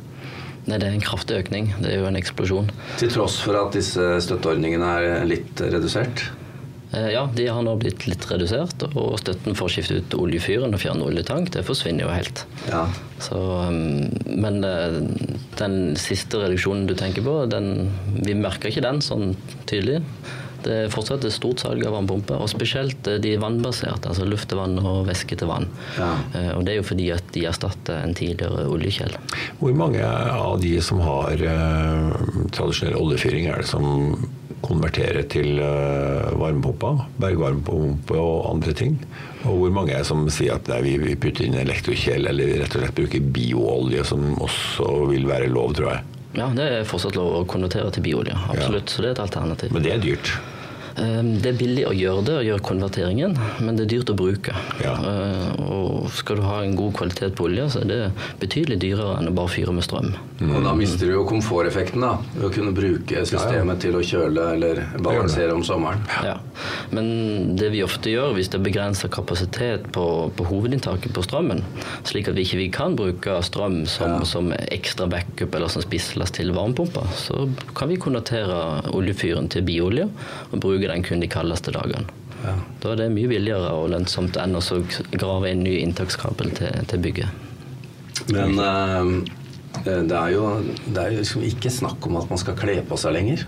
Nei, 0.63 0.77
det 0.80 0.88
er 0.88 0.94
en 0.96 1.03
kraftig 1.03 1.42
økning. 1.42 1.74
Det 1.84 1.89
er 1.92 2.00
jo 2.00 2.08
en 2.08 2.20
eksplosjon. 2.20 2.70
Til 3.01 3.12
tross 3.12 3.36
for 3.44 3.58
at 3.60 3.75
disse 3.75 4.13
støtteordningene 4.24 4.92
er 5.01 5.27
litt 5.27 5.60
redusert? 5.60 6.24
Eh, 6.94 7.10
Ja, 7.14 7.26
de 7.36 7.48
har 7.50 7.64
nå 7.66 7.74
blitt 7.82 8.06
litt 8.08 8.26
redusert, 8.30 8.84
og 8.94 9.18
støtten 9.22 9.56
for 9.58 9.66
å 9.70 9.74
skifte 9.74 9.98
ut 10.02 10.14
oljefyren 10.20 10.74
og 10.76 10.80
fjerne 10.84 11.06
oljetank, 11.08 11.50
det 11.56 11.66
forsvinner 11.66 12.06
jo 12.08 12.14
helt. 12.14 12.46
Ja. 12.70 12.86
Så, 13.24 13.40
um, 13.40 14.10
men 14.28 14.64
eh, 14.68 15.00
den 15.60 15.96
siste 16.00 16.42
reduksjonen 16.44 16.88
du 16.90 16.96
tenker 17.00 17.26
på, 17.26 17.40
den, 17.50 17.90
vi 18.26 18.36
merker 18.38 18.70
ikke 18.70 18.86
den 18.86 19.02
sånn 19.02 19.36
tydelig. 19.70 20.02
Det 20.64 20.72
er 20.86 20.92
fortsatt 20.94 21.26
et 21.28 21.34
stort 21.36 21.60
salg 21.60 21.82
av 21.84 21.92
varmepumper, 21.92 22.38
og 22.40 22.48
spesielt 22.52 23.08
eh, 23.12 23.18
de 23.24 23.34
vannbaserte, 23.42 24.08
altså 24.14 24.24
luft 24.30 24.48
til 24.52 24.62
vann 24.62 24.78
og 24.80 25.02
væske 25.10 25.36
til 25.42 25.50
vann. 25.50 25.66
Ja. 25.98 26.12
Eh, 26.38 26.52
Og 26.56 26.64
det 26.64 26.76
er 26.76 26.80
jo 26.80 26.86
fordi 26.88 27.10
at 27.16 27.26
de 27.36 27.44
erstatter 27.50 28.00
en 28.04 28.14
tidligere 28.16 28.68
oljekjell. 28.72 29.18
Hvor 29.60 29.76
mange 29.76 30.06
av 30.06 30.62
de 30.64 30.78
som 30.86 31.02
har 31.04 31.34
eh, 31.36 32.24
tradisjonell 32.56 32.96
oljefyring, 33.02 33.50
er 33.52 33.64
det 33.66 33.68
som 33.74 34.16
konvertere 34.63 35.25
til 35.32 35.60
uh, 35.60 36.32
varmepumper, 36.39 37.03
bergvarmepumpe 37.22 38.17
og 38.17 38.50
andre 38.53 38.74
ting. 38.77 38.98
Og 39.43 39.60
hvor 39.60 39.75
mange 39.75 39.96
er 39.98 40.08
som 40.08 40.24
sier 40.32 40.55
at 40.55 40.72
nei, 40.72 40.79
vi, 40.86 40.96
vi 41.03 41.17
putter 41.20 41.48
inn 41.48 41.60
elektrokjel, 41.60 42.29
eller 42.32 42.55
rett 42.63 42.77
og 42.77 42.84
slett 42.86 42.98
bruker 42.98 43.29
bioolje, 43.36 44.08
som 44.08 44.34
også 44.38 44.89
vil 45.12 45.27
være 45.29 45.51
lov, 45.51 45.75
tror 45.77 45.91
jeg. 45.91 46.10
Ja, 46.34 46.48
det 46.55 46.65
er 46.65 46.88
fortsatt 46.89 47.17
lov 47.20 47.36
å 47.41 47.46
konvertere 47.50 47.91
til 47.93 48.08
bioolje. 48.08 48.34
Absolutt. 48.50 48.88
Ja. 48.88 48.96
Så 48.96 49.03
det 49.03 49.12
er 49.12 49.17
et 49.17 49.24
alternativ. 49.27 49.75
Men 49.75 49.86
det 49.86 49.93
er 49.93 50.01
dyrt? 50.01 50.34
Ehm, 51.02 51.38
det 51.42 51.54
er 51.54 51.58
billig 51.58 51.86
å 51.90 51.94
gjøre 51.96 52.24
det, 52.28 52.36
å 52.38 52.44
gjøre 52.46 52.64
konverteringen, 52.68 53.34
men 53.66 53.78
det 53.78 53.88
er 53.88 53.92
dyrt 53.96 54.12
å 54.14 54.18
bruke. 54.18 54.54
Ja. 54.84 54.94
Ehm, 55.10 55.64
og 55.64 56.12
skal 56.14 56.38
du 56.40 56.46
ha 56.46 56.60
en 56.64 56.76
god 56.78 56.94
kvalitet 57.00 57.34
på 57.38 57.48
olje, 57.48 57.66
så 57.74 57.82
er 57.82 57.90
det 57.90 58.00
betydelig 58.42 58.80
dyrere 58.84 59.18
enn 59.20 59.32
å 59.32 59.36
bare 59.36 59.52
fyre 59.54 59.74
med 59.74 59.86
strøm. 59.88 60.12
Mm. 60.40 60.52
Og 60.52 60.68
da 60.68 60.76
mister 60.78 61.10
du 61.10 61.16
jo 61.16 61.26
komforteffekten, 61.30 62.04
da. 62.06 62.14
Ved 62.36 62.48
å 62.50 62.52
kunne 62.54 62.76
bruke 62.78 63.26
systemet 63.26 63.58
ja, 63.58 63.66
ja. 63.74 63.80
til 63.86 63.98
å 63.98 64.04
kjøle 64.06 64.48
eller 64.58 64.84
balansere 65.00 65.56
om 65.56 65.64
sommeren. 65.66 66.04
Ja. 66.26 66.38
Men 66.94 67.56
det 67.58 67.72
vi 67.74 67.82
ofte 67.86 68.14
gjør, 68.14 68.36
hvis 68.38 68.52
det 68.54 68.60
er 68.60 68.68
begrensa 68.68 69.10
kapasitet 69.14 69.90
på, 69.96 70.06
på, 70.38 70.48
hovedinntaket 70.52 71.16
på 71.16 71.26
strømmen, 71.26 71.64
slik 72.06 72.30
at 72.30 72.38
vi 72.38 72.46
ikke 72.46 72.70
kan 72.78 72.98
bruke 73.00 73.40
strøm 73.46 73.84
som, 73.90 74.20
som 74.30 74.52
ekstra 74.54 75.08
backup 75.10 75.56
eller 75.56 75.72
som 75.72 75.84
spisslast 75.86 76.38
til 76.38 76.54
varmepumpa, 76.54 77.08
så 77.18 77.48
kan 77.78 77.90
vi 77.90 77.98
konvertere 78.02 78.60
oljefyren 78.94 79.50
til 79.52 79.66
biolje 79.66 80.08
og 80.52 80.60
bruke 80.62 80.83
bruke 80.84 80.94
den 80.94 81.04
kun 81.04 81.22
de 81.22 81.28
kaldeste 81.28 81.72
dagene. 81.72 82.06
Ja. 82.44 82.58
Da 82.82 82.92
er 82.92 83.00
det 83.00 83.12
mye 83.13 83.30
billigere 83.32 83.72
og 83.72 83.90
lønnsomt 83.94 84.36
enn 84.38 84.56
å 84.56 84.62
grave 85.16 85.52
inn 85.52 85.63
ny 85.63 85.80
inntakskabel 85.80 86.52
til, 86.58 86.72
til 86.88 87.00
bygget. 87.00 87.30
Men 88.32 88.60
uh, 88.60 89.24
det 89.84 90.16
er 90.18 90.34
jo 90.34 90.48
det 90.86 91.04
er 91.04 91.16
liksom 91.18 91.44
ikke 91.44 91.72
snakk 91.72 92.04
om 92.08 92.20
at 92.20 92.30
man 92.30 92.40
skal 92.40 92.58
kle 92.60 92.82
på 92.84 92.98
seg 93.00 93.16
lenger. 93.16 93.46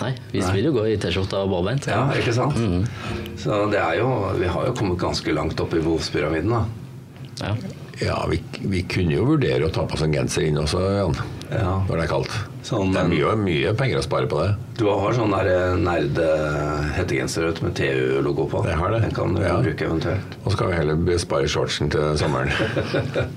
Nei, 0.00 0.12
vi 0.32 0.42
Nei. 0.42 0.50
vil 0.52 0.68
jo 0.68 0.74
gå 0.76 0.82
i 0.90 0.96
T-skjorte 1.00 1.38
og 1.40 1.52
barbeint. 1.54 1.86
Ja, 1.88 2.04
ikke 2.12 2.34
sant? 2.36 2.56
Mm. 2.56 2.84
Så 3.40 3.62
det 3.72 3.80
er 3.80 4.02
jo 4.02 4.10
Vi 4.36 4.48
har 4.52 4.66
jo 4.68 4.74
kommet 4.76 5.00
ganske 5.00 5.32
langt 5.32 5.60
opp 5.60 5.72
i 5.72 5.80
behovspyramiden, 5.80 6.52
da. 6.52 6.64
Ja. 7.40 7.54
Ja, 7.96 8.16
vi, 8.28 8.42
vi, 8.60 8.82
kunne 8.84 9.14
jo 9.14 9.24
vurdere 9.24 9.68
å 9.68 9.72
ta 9.72 9.86
på 9.88 9.96
oss 9.96 10.04
en 10.04 10.12
genser 10.12 10.44
inn 10.44 10.58
også, 10.60 10.82
Jan. 10.98 11.16
Ja. 11.50 11.76
Når 11.86 11.92
det 11.92 12.04
er 12.04 12.10
kaldt. 12.10 12.34
Sånn, 12.66 12.90
det 12.94 13.02
er 13.04 13.10
mye, 13.10 13.34
mye, 13.38 13.72
penger 13.78 14.00
å 14.00 14.04
spare 14.04 14.28
på 14.30 14.40
det. 14.42 14.48
Du 14.80 14.86
har 14.88 15.14
sånn 15.14 15.34
eh, 15.38 15.76
nerde-hettegenser 15.78 17.62
med 17.62 17.76
TU-logo 17.78 18.48
på. 18.50 18.64
Det 18.66 18.74
har 18.80 18.94
det. 18.94 19.04
Den 19.06 19.14
kan 19.16 19.36
du 19.36 19.44
ja. 19.44 19.54
bruke 19.62 19.86
eventuelt. 19.86 20.36
Og 20.42 20.50
så 20.50 20.60
kan 20.60 20.72
vi 20.72 20.80
heller 20.80 21.22
spare 21.22 21.50
shortsen 21.50 21.92
til 21.94 22.18
sommeren. 22.18 22.50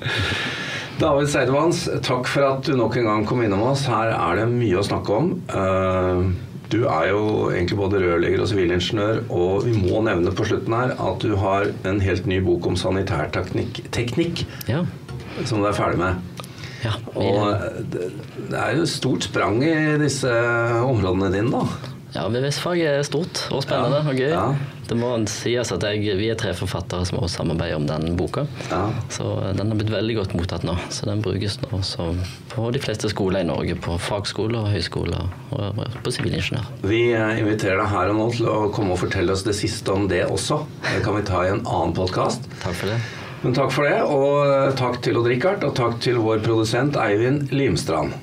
David 0.99 1.29
Seidevans, 1.31 1.85
takk 2.03 2.27
for 2.27 2.43
at 2.43 2.65
du 2.67 2.73
nok 2.75 2.97
en 2.99 3.07
gang 3.07 3.25
kom 3.27 3.45
innom 3.45 3.61
oss. 3.69 3.85
Her 3.87 4.11
er 4.17 4.41
det 4.41 4.49
mye 4.51 4.81
å 4.81 4.83
snakke 4.83 5.15
om. 5.15 5.29
Uh, 5.47 6.27
du 6.69 6.81
er 6.83 7.07
jo 7.09 7.21
egentlig 7.53 7.77
både 7.79 8.01
rørlegger 8.03 8.43
og 8.43 8.49
sivilingeniør, 8.51 9.21
og 9.33 9.63
vi 9.65 9.77
må 9.77 10.03
nevne 10.05 10.33
på 10.35 10.45
slutten 10.49 10.75
her 10.75 10.91
at 10.99 11.23
du 11.23 11.37
har 11.39 11.69
en 11.87 12.01
helt 12.03 12.27
ny 12.29 12.41
bok 12.45 12.67
om 12.69 12.75
sanitærteknikk 12.77 13.79
teknikk, 13.95 14.43
ja. 14.69 14.83
som 15.45 15.63
du 15.63 15.69
er 15.69 15.77
ferdig 15.77 16.01
med. 16.03 16.43
Ja, 16.86 16.95
og 17.13 17.88
det, 17.91 18.09
det 18.50 18.59
er 18.59 18.77
jo 18.79 18.89
stort 18.89 19.27
sprang 19.27 19.62
i 19.65 19.75
disse 20.01 20.31
områdene 20.86 21.31
dine, 21.33 21.59
da. 21.59 21.95
Ja, 22.09 22.24
VVS-faget 22.25 22.89
er 22.89 23.03
stort 23.05 23.43
og 23.53 23.62
spennende 23.62 24.00
ja, 24.01 24.09
og 24.09 24.17
gøy. 24.17 24.31
Ja. 24.33 24.77
Det 24.89 24.95
må 24.98 25.12
sies 25.29 25.69
at 25.75 25.83
jeg, 25.86 26.15
vi 26.17 26.31
er 26.33 26.38
tre 26.39 26.55
forfattere 26.57 27.05
som 27.05 27.19
også 27.19 27.43
samarbeider 27.43 27.77
om 27.77 27.86
den 27.86 28.15
boka. 28.17 28.48
Ja. 28.71 28.79
Så 29.13 29.27
eh, 29.43 29.51
den 29.53 29.69
har 29.69 29.77
blitt 29.77 29.93
veldig 29.93 30.15
godt 30.17 30.33
mottatt 30.33 30.65
nå. 30.65 30.74
Så 30.89 31.05
den 31.05 31.21
brukes 31.21 31.59
nå 31.62 31.81
på 32.50 32.71
de 32.74 32.81
fleste 32.81 33.13
skoler 33.13 33.45
i 33.45 33.50
Norge. 33.51 33.77
På 33.77 34.00
fagskoler, 34.01 34.71
høyskoler 34.74 35.29
og 35.53 35.86
på 36.01 36.15
sivilingeniør. 36.15 36.74
Vi 36.89 37.03
eh, 37.13 37.38
inviterer 37.43 37.83
deg 37.83 37.93
her 37.93 38.15
og 38.15 38.21
nå 38.24 38.27
til 38.39 38.50
å 38.50 38.57
komme 38.74 38.98
og 38.98 39.03
fortelle 39.05 39.38
oss 39.38 39.45
det 39.45 39.57
siste 39.62 39.93
om 39.93 40.09
det 40.09 40.25
også. 40.25 40.63
Det 40.89 41.05
kan 41.05 41.19
vi 41.19 41.25
ta 41.29 41.45
i 41.45 41.53
en 41.53 41.62
annen 41.62 41.93
podkast. 41.93 42.50
Takk 42.63 42.74
for 42.81 42.95
det. 42.95 43.01
Men 43.41 43.53
takk 43.55 43.72
for 43.72 43.88
det, 43.88 44.00
og 44.03 44.50
eh, 44.51 44.72
takk 44.79 45.00
til 45.05 45.19
Odd 45.19 45.29
Rikard, 45.31 45.63
og 45.63 45.77
takk 45.77 46.00
til 46.03 46.19
vår 46.19 46.41
produsent 46.43 47.00
Eivind 47.00 47.53
Limstrand. 47.55 48.17